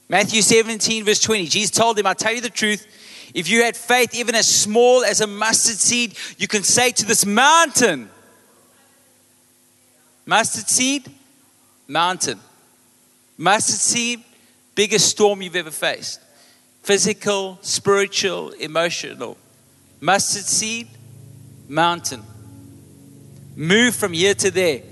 Matthew 0.08 0.42
17, 0.42 1.04
verse 1.04 1.20
20, 1.20 1.46
Jesus 1.46 1.70
told 1.70 1.98
him, 1.98 2.06
I 2.06 2.14
tell 2.14 2.34
you 2.34 2.42
the 2.42 2.50
truth, 2.50 2.86
if 3.34 3.48
you 3.48 3.62
had 3.62 3.76
faith 3.76 4.14
even 4.14 4.34
as 4.34 4.46
small 4.46 5.04
as 5.04 5.22
a 5.22 5.26
mustard 5.26 5.76
seed, 5.76 6.16
you 6.36 6.46
can 6.46 6.62
say 6.62 6.90
to 6.90 7.06
this 7.06 7.24
mountain, 7.24 8.10
mustard 10.26 10.68
seed, 10.68 11.10
mountain. 11.88 12.38
Mustard 13.38 13.76
seed, 13.76 14.22
biggest 14.74 15.08
storm 15.08 15.40
you've 15.40 15.56
ever 15.56 15.70
faced. 15.70 16.20
Physical, 16.82 17.58
spiritual, 17.62 18.50
emotional 18.50 19.38
mustard 20.02 20.44
seed, 20.44 20.88
mountain. 21.68 22.24
Move 23.54 23.94
from 23.94 24.12
here 24.12 24.34
to 24.34 24.50
there, 24.50 24.82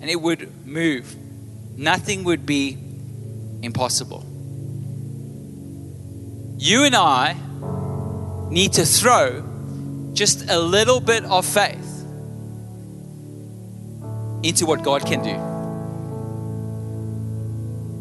and 0.00 0.10
it 0.10 0.20
would 0.20 0.66
move. 0.66 1.16
Nothing 1.76 2.24
would 2.24 2.44
be 2.44 2.76
impossible. 3.62 4.24
You 6.58 6.84
and 6.84 6.94
I 6.94 7.36
need 8.50 8.74
to 8.74 8.84
throw 8.84 10.10
just 10.12 10.50
a 10.50 10.58
little 10.58 11.00
bit 11.00 11.24
of 11.24 11.46
faith 11.46 12.04
into 14.42 14.66
what 14.66 14.82
God 14.82 15.06
can 15.06 15.22
do. 15.22 15.57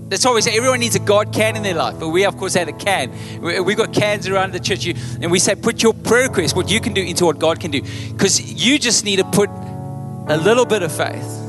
That's 0.10 0.24
why 0.24 0.34
we 0.34 0.42
say 0.42 0.56
everyone 0.56 0.80
needs 0.80 0.96
a 0.96 1.00
God 1.00 1.34
can 1.34 1.58
in 1.58 1.64
their 1.64 1.74
life. 1.74 2.00
But 2.00 2.08
we, 2.10 2.24
of 2.24 2.38
course, 2.38 2.54
had 2.54 2.70
a 2.70 2.74
can. 2.74 3.12
We've 3.42 3.76
got 3.76 3.92
cans 3.92 4.26
around 4.28 4.54
the 4.54 4.60
church. 4.60 4.86
And 4.86 5.30
we 5.30 5.40
say, 5.40 5.56
put 5.56 5.84
your 5.84 5.94
prayer 5.94 6.30
request, 6.30 6.56
what 6.56 6.72
you 6.72 6.80
can 6.80 6.94
do, 6.94 7.02
into 7.02 7.26
what 7.26 7.40
God 7.40 7.60
can 7.60 7.72
do. 7.72 7.82
Because 7.82 8.40
you 8.42 8.80
just 8.80 9.04
need 9.04 9.18
to 9.18 9.26
put 9.26 9.50
a 9.50 10.38
little 10.38 10.66
bit 10.66 10.82
of 10.82 10.94
faith. 10.94 11.44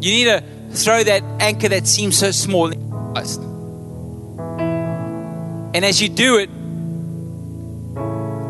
You 0.00 0.12
need 0.12 0.24
to 0.26 0.44
throw 0.72 1.02
that 1.02 1.24
anchor 1.40 1.68
that 1.70 1.88
seems 1.88 2.16
so 2.16 2.30
small. 2.30 2.72
And 5.74 5.84
as 5.84 6.00
you 6.00 6.08
do 6.08 6.38
it, 6.38 6.50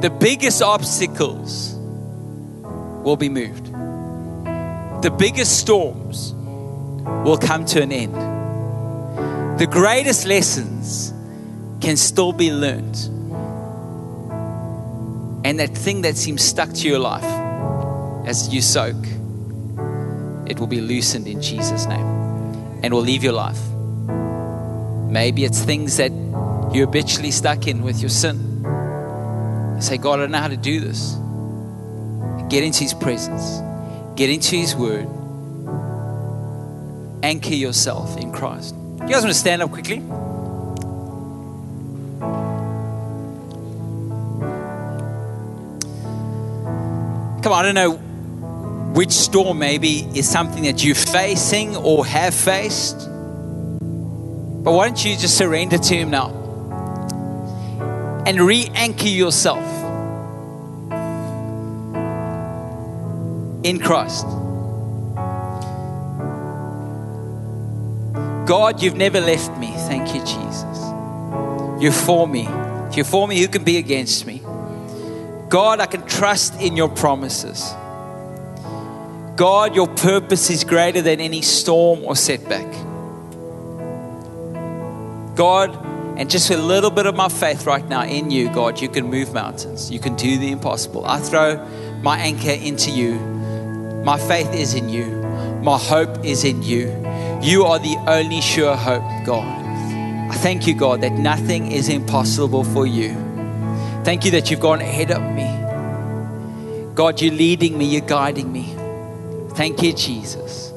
the 0.03 0.11
biggest 0.11 0.61
obstacles 0.61 1.75
will 1.75 3.17
be 3.17 3.31
moved. 3.31 3.73
The 5.03 5.11
biggest 5.11 5.59
storms 5.59 6.35
will 7.25 7.39
come 7.39 7.65
to 7.67 7.81
an 7.81 7.93
end 7.93 8.15
the 9.63 9.69
greatest 9.69 10.27
lessons 10.27 11.13
can 11.81 11.97
still 11.97 12.33
be 12.33 12.51
learned. 12.51 12.97
And 15.47 15.61
that 15.61 15.69
thing 15.69 16.03
that 16.03 16.17
seems 16.17 16.43
stuck 16.43 16.73
to 16.73 16.89
your 16.89 16.99
life 16.99 17.23
as 18.27 18.53
you 18.53 18.61
soak, 18.61 18.97
it 20.51 20.59
will 20.59 20.67
be 20.67 20.81
loosened 20.81 21.29
in 21.29 21.41
Jesus' 21.41 21.87
name 21.87 22.05
and 22.83 22.93
will 22.93 23.03
leave 23.03 23.23
your 23.23 23.35
life. 23.35 23.61
Maybe 25.09 25.45
it's 25.45 25.61
things 25.61 25.97
that 25.99 26.11
you're 26.75 26.87
habitually 26.87 27.31
stuck 27.31 27.69
in 27.69 27.85
with 27.85 28.01
your 28.01 28.11
sin. 28.11 28.65
You 29.77 29.81
say, 29.81 29.97
God, 29.97 30.19
I 30.19 30.23
don't 30.23 30.33
know 30.33 30.39
how 30.39 30.49
to 30.49 30.57
do 30.57 30.81
this. 30.81 31.15
Get 32.49 32.65
into 32.65 32.81
His 32.81 32.95
presence, 32.95 33.61
get 34.17 34.29
into 34.29 34.57
His 34.57 34.75
Word, 34.75 35.07
anchor 37.23 37.55
yourself 37.55 38.17
in 38.17 38.33
Christ. 38.33 38.75
You 39.03 39.09
guys 39.09 39.25
want 39.25 39.35
to 39.35 39.35
stand 39.35 39.61
up 39.63 39.71
quickly? 39.73 39.97
Come 47.43 47.53
on, 47.53 47.59
I 47.59 47.63
don't 47.63 47.75
know 47.75 47.95
which 48.95 49.11
storm 49.11 49.59
maybe 49.59 50.07
is 50.15 50.29
something 50.29 50.63
that 50.65 50.85
you're 50.85 50.95
facing 50.95 51.75
or 51.77 52.07
have 52.07 52.33
faced. 52.33 52.99
But 53.01 54.73
why 54.73 54.87
don't 54.87 55.05
you 55.05 55.17
just 55.17 55.37
surrender 55.37 55.79
to 55.79 55.95
Him 55.95 56.11
now 56.11 56.31
and 58.25 58.41
re 58.41 58.71
anchor 58.75 59.09
yourself 59.09 59.65
in 63.65 63.81
Christ? 63.81 64.27
God, 68.47 68.83
you've 68.83 68.97
never 68.97 69.21
left 69.21 69.57
me. 69.59 69.73
Thank 69.89 70.15
you, 70.15 70.21
Jesus. 70.21 70.79
You're 71.81 71.93
for 71.93 72.27
me. 72.27 72.47
If 72.89 72.97
you're 72.97 73.05
for 73.05 73.27
me, 73.27 73.41
who 73.41 73.49
can 73.49 73.65
be 73.65 73.79
against 73.79 74.27
me? 74.27 74.43
God, 75.49 75.81
I 75.81 75.87
can 75.87 76.07
trust 76.07 76.61
in 76.61 76.77
your 76.77 76.89
promises. 76.89 77.73
God, 79.37 79.75
your 79.75 79.89
purpose 79.89 80.51
is 80.51 80.65
greater 80.65 81.03
than 81.03 81.21
any 81.21 81.43
storm 81.43 82.05
or 82.05 82.17
setback. 82.17 82.71
God, 85.37 85.77
and 86.19 86.31
just 86.31 86.51
a 86.51 86.57
little 86.57 86.91
bit 86.91 87.07
of 87.07 87.15
my 87.15 87.29
faith 87.29 87.65
right 87.65 87.87
now 87.89 88.05
in 88.05 88.31
you, 88.31 88.53
God, 88.53 88.81
you 88.81 88.89
can 88.89 89.07
move 89.07 89.33
mountains. 89.33 89.91
You 89.91 89.99
can 89.99 90.15
do 90.17 90.39
the 90.39 90.51
impossible. 90.51 91.05
I 91.07 91.19
throw 91.19 91.65
my 92.03 92.19
anchor 92.19 92.51
into 92.51 92.91
you. 92.91 93.15
My 94.05 94.19
faith 94.19 94.53
is 94.53 94.75
in 94.75 94.89
you. 94.89 95.07
My 95.63 95.79
hope 95.79 96.25
is 96.25 96.45
in 96.45 96.63
you. 96.63 96.89
You 97.43 97.65
are 97.65 97.81
the 97.81 97.97
only 98.07 98.41
sure 98.41 98.77
hope, 98.77 99.03
God. 99.27 99.45
I 100.31 100.35
thank 100.37 100.69
you, 100.69 100.77
God, 100.77 101.01
that 101.01 101.11
nothing 101.13 101.73
is 101.73 101.89
impossible 101.89 102.63
for 102.63 102.87
you. 102.87 103.15
Thank 104.05 104.25
you 104.25 104.31
that 104.31 104.49
you've 104.49 104.61
gone 104.61 104.81
ahead 104.81 105.11
of 105.11 105.21
me. 105.23 106.95
God, 106.95 107.21
you're 107.21 107.35
leading 107.35 107.77
me, 107.77 107.87
you're 107.87 108.07
guiding 108.07 108.53
me. 108.53 108.73
Thank 109.57 109.83
you, 109.83 109.93
Jesus. 109.93 110.73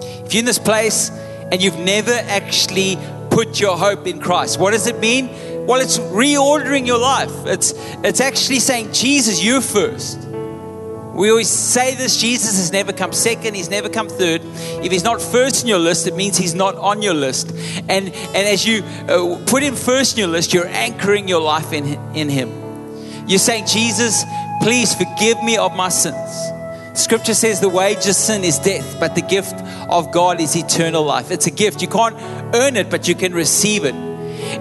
If 0.00 0.32
you're 0.32 0.40
in 0.40 0.46
this 0.46 0.58
place 0.58 1.10
and 1.10 1.62
you've 1.62 1.78
never 1.78 2.12
actually 2.12 2.96
put 3.30 3.60
your 3.60 3.76
hope 3.76 4.06
in 4.06 4.18
Christ, 4.18 4.58
what 4.58 4.70
does 4.70 4.86
it 4.86 4.98
mean? 5.00 5.28
Well, 5.66 5.82
it's 5.82 5.98
reordering 5.98 6.86
your 6.86 6.98
life. 6.98 7.44
It's, 7.44 7.74
it's 8.02 8.22
actually 8.22 8.60
saying, 8.60 8.94
Jesus, 8.94 9.42
you 9.44 9.60
first. 9.60 10.27
We 11.18 11.30
always 11.30 11.48
say 11.48 11.96
this 11.96 12.16
Jesus 12.20 12.58
has 12.58 12.70
never 12.70 12.92
come 12.92 13.12
second, 13.12 13.54
he's 13.54 13.68
never 13.68 13.88
come 13.88 14.08
third. 14.08 14.40
If 14.84 14.92
he's 14.92 15.02
not 15.02 15.20
first 15.20 15.62
in 15.62 15.68
your 15.68 15.80
list, 15.80 16.06
it 16.06 16.14
means 16.14 16.36
he's 16.36 16.54
not 16.54 16.76
on 16.76 17.02
your 17.02 17.14
list. 17.14 17.50
And, 17.88 18.08
and 18.08 18.36
as 18.36 18.64
you 18.64 18.84
uh, 19.08 19.42
put 19.46 19.64
him 19.64 19.74
first 19.74 20.16
in 20.16 20.20
your 20.20 20.28
list, 20.28 20.54
you're 20.54 20.68
anchoring 20.68 21.26
your 21.26 21.40
life 21.40 21.72
in, 21.72 21.86
in 22.14 22.28
him. 22.28 23.26
You're 23.26 23.40
saying, 23.40 23.66
Jesus, 23.66 24.22
please 24.62 24.94
forgive 24.94 25.42
me 25.42 25.56
of 25.56 25.74
my 25.74 25.88
sins. 25.88 26.30
Scripture 26.94 27.34
says 27.34 27.60
the 27.60 27.68
wage 27.68 28.06
of 28.06 28.14
sin 28.14 28.44
is 28.44 28.60
death, 28.60 29.00
but 29.00 29.16
the 29.16 29.22
gift 29.22 29.60
of 29.90 30.12
God 30.12 30.40
is 30.40 30.54
eternal 30.54 31.02
life. 31.02 31.32
It's 31.32 31.48
a 31.48 31.50
gift. 31.50 31.82
You 31.82 31.88
can't 31.88 32.14
earn 32.54 32.76
it, 32.76 32.90
but 32.90 33.08
you 33.08 33.16
can 33.16 33.34
receive 33.34 33.84
it 33.84 34.07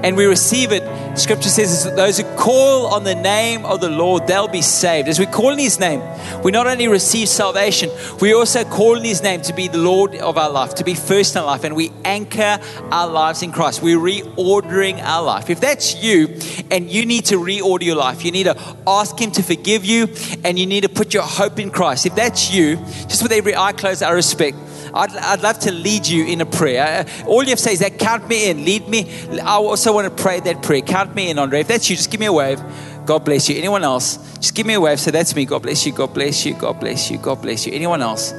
and 0.04 0.16
we 0.16 0.26
receive 0.26 0.72
it, 0.72 0.84
scripture 1.18 1.50
says 1.50 1.84
that 1.84 1.96
those 1.96 2.18
who 2.18 2.24
call 2.36 2.88
on 2.88 3.04
the 3.04 3.16
name 3.16 3.66
of 3.66 3.82
the 3.82 3.90
Lord, 3.90 4.28
they'll 4.28 4.48
be 4.48 4.62
saved. 4.62 5.08
As 5.08 5.20
we 5.20 5.26
call 5.26 5.52
in 5.52 5.60
his 5.60 5.80
name, 5.80 6.02
we 6.44 6.52
not 6.52 6.68
only 6.68 6.88
receive 6.88 7.28
salvation, 7.30 7.90
we 8.22 8.34
also 8.34 8.64
call 8.64 8.96
in 8.96 9.04
his 9.04 9.24
name 9.24 9.42
to 9.42 9.54
be 9.54 9.68
the 9.68 9.78
Lord 9.78 10.16
of 10.16 10.38
our 10.38 10.50
life, 10.50 10.76
to 10.76 10.84
be 10.84 10.94
first 10.94 11.36
in 11.36 11.44
life, 11.44 11.64
and 11.64 11.76
we 11.76 11.92
anchor 12.06 12.60
our 12.92 13.08
lives 13.08 13.42
in 13.42 13.52
Christ. 13.52 13.82
We're 13.82 13.98
reordering 13.98 15.02
our 15.02 15.24
life. 15.24 15.50
If 15.50 15.60
that's 15.60 16.02
you 16.04 16.40
and 16.72 16.90
you 16.90 17.06
need 17.06 17.26
to 17.26 17.36
reorder 17.36 17.84
your 17.84 17.96
life, 17.96 18.24
you 18.24 18.32
need 18.32 18.44
to 18.44 18.58
ask 18.86 19.20
him 19.20 19.32
to 19.32 19.44
forgive 19.44 19.86
you 19.86 20.08
and 20.44 20.58
you 20.58 20.66
need 20.66 20.82
to 20.82 20.90
put 20.90 21.14
your 21.14 21.24
hope 21.24 21.60
in 21.60 21.72
Christ. 21.72 22.06
If 22.06 22.16
that's 22.16 22.52
you, 22.52 22.78
just 23.08 23.24
with 23.24 23.32
every 23.32 23.56
eye 23.56 23.74
closed, 23.74 24.04
I 24.04 24.12
respect 24.12 24.58
I'd, 24.94 25.16
I'd 25.16 25.42
love 25.42 25.60
to 25.60 25.72
lead 25.72 26.08
you 26.08 26.26
in 26.26 26.42
a 26.42 26.46
prayer. 26.46 27.06
Uh, 27.08 27.28
all 27.28 27.44
you 27.44 27.50
have 27.50 27.60
to 27.60 27.64
say 27.64 27.74
is 27.74 27.80
that 27.80 27.98
count 28.00 28.28
me 28.28 28.50
in, 28.50 28.66
lead 28.66 28.88
me. 28.88 29.10
I 29.40 29.56
also 29.56 29.94
want 29.94 30.06
to 30.16 30.24
pray 30.24 30.40
that 30.40 30.62
prayer. 30.62 30.82
Count 30.82 31.16
me 31.16 31.30
in, 31.30 31.40
Andre. 31.40 31.62
If 31.62 31.68
that's 31.68 31.90
you, 31.90 31.96
just 31.96 32.12
give 32.12 32.20
me 32.20 32.26
a 32.28 32.34
wave. 32.34 32.62
God 33.06 33.24
bless 33.24 33.48
you. 33.50 33.58
Anyone 33.58 33.84
else? 33.84 34.18
Just 34.36 34.54
give 34.54 34.66
me 34.66 34.74
a 34.74 34.82
wave. 34.82 35.00
Say, 35.00 35.12
that's 35.12 35.34
me. 35.36 35.46
God 35.46 35.62
bless 35.62 35.86
you. 35.86 35.94
God 35.94 36.14
bless 36.14 36.46
you. 36.46 36.54
God 36.54 36.80
bless 36.80 37.10
you. 37.10 37.18
God 37.18 37.42
bless 37.42 37.66
you. 37.66 37.74
Anyone 37.74 38.02
else? 38.02 38.32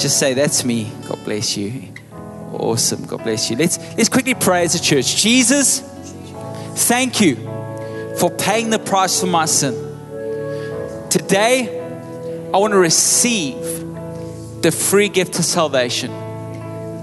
Just 0.00 0.18
say, 0.18 0.34
that's 0.34 0.64
me. 0.64 0.90
God 1.08 1.18
bless 1.24 1.56
you. 1.56 1.94
Awesome. 2.52 3.04
God 3.06 3.24
bless 3.24 3.50
you. 3.50 3.56
Let's, 3.56 3.78
let's 3.96 4.08
quickly 4.08 4.34
pray 4.34 4.64
as 4.64 4.74
a 4.74 4.80
church. 4.80 5.16
Jesus, 5.16 5.80
thank 6.86 7.20
you 7.20 7.36
for 8.18 8.30
paying 8.30 8.70
the 8.70 8.78
price 8.78 9.20
for 9.20 9.26
my 9.26 9.46
sin. 9.46 9.74
Today, 11.10 11.76
I 12.52 12.58
want 12.58 12.72
to 12.72 12.78
receive 12.78 13.56
the 14.68 14.76
free 14.76 15.08
gift 15.08 15.38
of 15.38 15.46
salvation. 15.46 16.10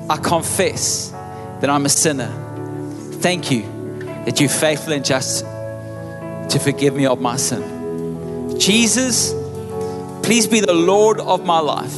I 0.08 0.18
confess 0.18 1.10
that 1.62 1.68
I'm 1.68 1.84
a 1.88 1.90
sinner. 1.90 2.30
Thank 3.22 3.50
you 3.50 3.64
that 4.26 4.40
you're 4.40 4.50
faithful 4.50 4.94
and 4.94 5.04
just 5.04 5.44
to 5.44 6.60
forgive 6.60 6.96
me 6.96 7.08
of 7.08 7.20
my 7.20 7.38
sin. 7.38 8.60
Jesus, 8.60 9.34
please 10.22 10.46
be 10.46 10.60
the 10.60 10.76
Lord 10.76 11.20
of 11.20 11.44
my 11.44 11.58
life. 11.58 11.98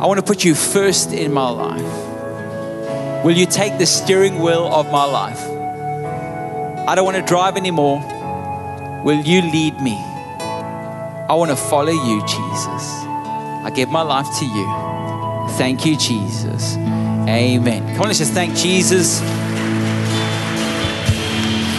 I 0.00 0.06
want 0.06 0.20
to 0.20 0.24
put 0.24 0.42
you 0.42 0.54
first 0.54 1.12
in 1.12 1.34
my 1.34 1.50
life. 1.50 3.24
Will 3.26 3.36
you 3.36 3.44
take 3.44 3.76
the 3.76 3.84
steering 3.84 4.38
wheel 4.40 4.72
of 4.72 4.90
my 4.90 5.04
life? 5.04 5.42
I 6.88 6.94
don't 6.94 7.04
want 7.04 7.18
to 7.18 7.22
drive 7.22 7.58
anymore. 7.58 7.98
Will 9.04 9.20
you 9.20 9.42
lead 9.42 9.78
me? 9.82 9.98
I 11.28 11.34
want 11.34 11.50
to 11.50 11.56
follow 11.56 11.92
you, 11.92 12.22
Jesus. 12.26 13.15
I 13.66 13.70
give 13.70 13.90
my 13.90 14.02
life 14.02 14.28
to 14.38 14.44
you. 14.44 14.64
Thank 15.58 15.84
you, 15.84 15.96
Jesus. 15.96 16.76
Amen. 16.76 17.82
Come 17.94 18.02
on, 18.02 18.06
let's 18.06 18.20
just 18.20 18.32
thank 18.32 18.54
Jesus. 18.54 19.18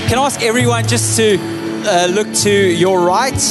Can 0.09 0.19
I 0.19 0.25
ask 0.25 0.41
everyone 0.41 0.85
just 0.85 1.15
to 1.15 1.37
uh, 1.85 2.07
look 2.11 2.33
to 2.43 2.51
your 2.51 2.99
right? 3.05 3.41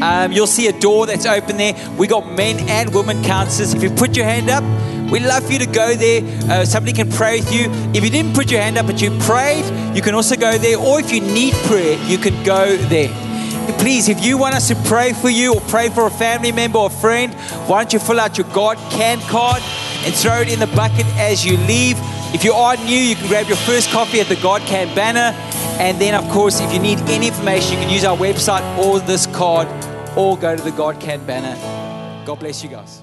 Um, 0.00 0.30
you'll 0.30 0.46
see 0.46 0.68
a 0.68 0.72
door 0.72 1.06
that's 1.06 1.26
open 1.26 1.56
there. 1.56 1.74
We 1.98 2.06
got 2.06 2.30
men 2.30 2.68
and 2.68 2.94
women 2.94 3.20
counselors. 3.24 3.74
If 3.74 3.82
you 3.82 3.90
put 3.90 4.16
your 4.16 4.26
hand 4.26 4.48
up, 4.48 4.62
we'd 5.10 5.24
love 5.24 5.44
for 5.44 5.52
you 5.52 5.58
to 5.58 5.66
go 5.66 5.96
there. 5.96 6.22
Uh, 6.48 6.64
somebody 6.64 6.92
can 6.92 7.10
pray 7.10 7.40
with 7.40 7.52
you. 7.52 7.66
If 7.92 8.04
you 8.04 8.10
didn't 8.10 8.36
put 8.36 8.48
your 8.52 8.60
hand 8.60 8.78
up 8.78 8.86
but 8.86 9.02
you 9.02 9.10
prayed, 9.18 9.64
you 9.96 10.02
can 10.02 10.14
also 10.14 10.36
go 10.36 10.56
there. 10.56 10.78
Or 10.78 11.00
if 11.00 11.12
you 11.12 11.20
need 11.20 11.52
prayer, 11.66 11.98
you 12.06 12.18
can 12.18 12.44
go 12.44 12.76
there 12.76 13.31
please, 13.78 14.08
if 14.08 14.24
you 14.24 14.38
want 14.38 14.54
us 14.54 14.68
to 14.68 14.74
pray 14.86 15.12
for 15.12 15.28
you 15.28 15.54
or 15.54 15.60
pray 15.62 15.88
for 15.88 16.06
a 16.06 16.10
family 16.10 16.52
member 16.52 16.78
or 16.78 16.90
friend, 16.90 17.34
why 17.66 17.82
don't 17.82 17.92
you 17.92 17.98
fill 17.98 18.20
out 18.20 18.38
your 18.38 18.46
God 18.52 18.76
Can 18.90 19.20
card 19.22 19.62
and 20.04 20.14
throw 20.14 20.40
it 20.40 20.52
in 20.52 20.58
the 20.58 20.66
bucket 20.68 21.06
as 21.16 21.44
you 21.44 21.56
leave. 21.58 21.96
If 22.34 22.44
you 22.44 22.52
are 22.52 22.76
new, 22.76 22.96
you 22.96 23.14
can 23.14 23.28
grab 23.28 23.46
your 23.46 23.56
first 23.58 23.90
copy 23.90 24.20
at 24.20 24.26
the 24.26 24.36
God 24.36 24.62
Can 24.62 24.94
banner. 24.94 25.36
And 25.78 26.00
then, 26.00 26.14
of 26.14 26.28
course, 26.30 26.60
if 26.60 26.72
you 26.72 26.78
need 26.78 26.98
any 27.02 27.28
information, 27.28 27.74
you 27.74 27.84
can 27.84 27.90
use 27.90 28.04
our 28.04 28.16
website 28.16 28.62
or 28.78 29.00
this 29.00 29.26
card 29.26 29.68
or 30.16 30.36
go 30.38 30.56
to 30.56 30.62
the 30.62 30.72
God 30.72 31.00
Can 31.00 31.24
banner. 31.26 31.56
God 32.24 32.38
bless 32.40 32.62
you 32.62 32.70
guys. 32.70 33.02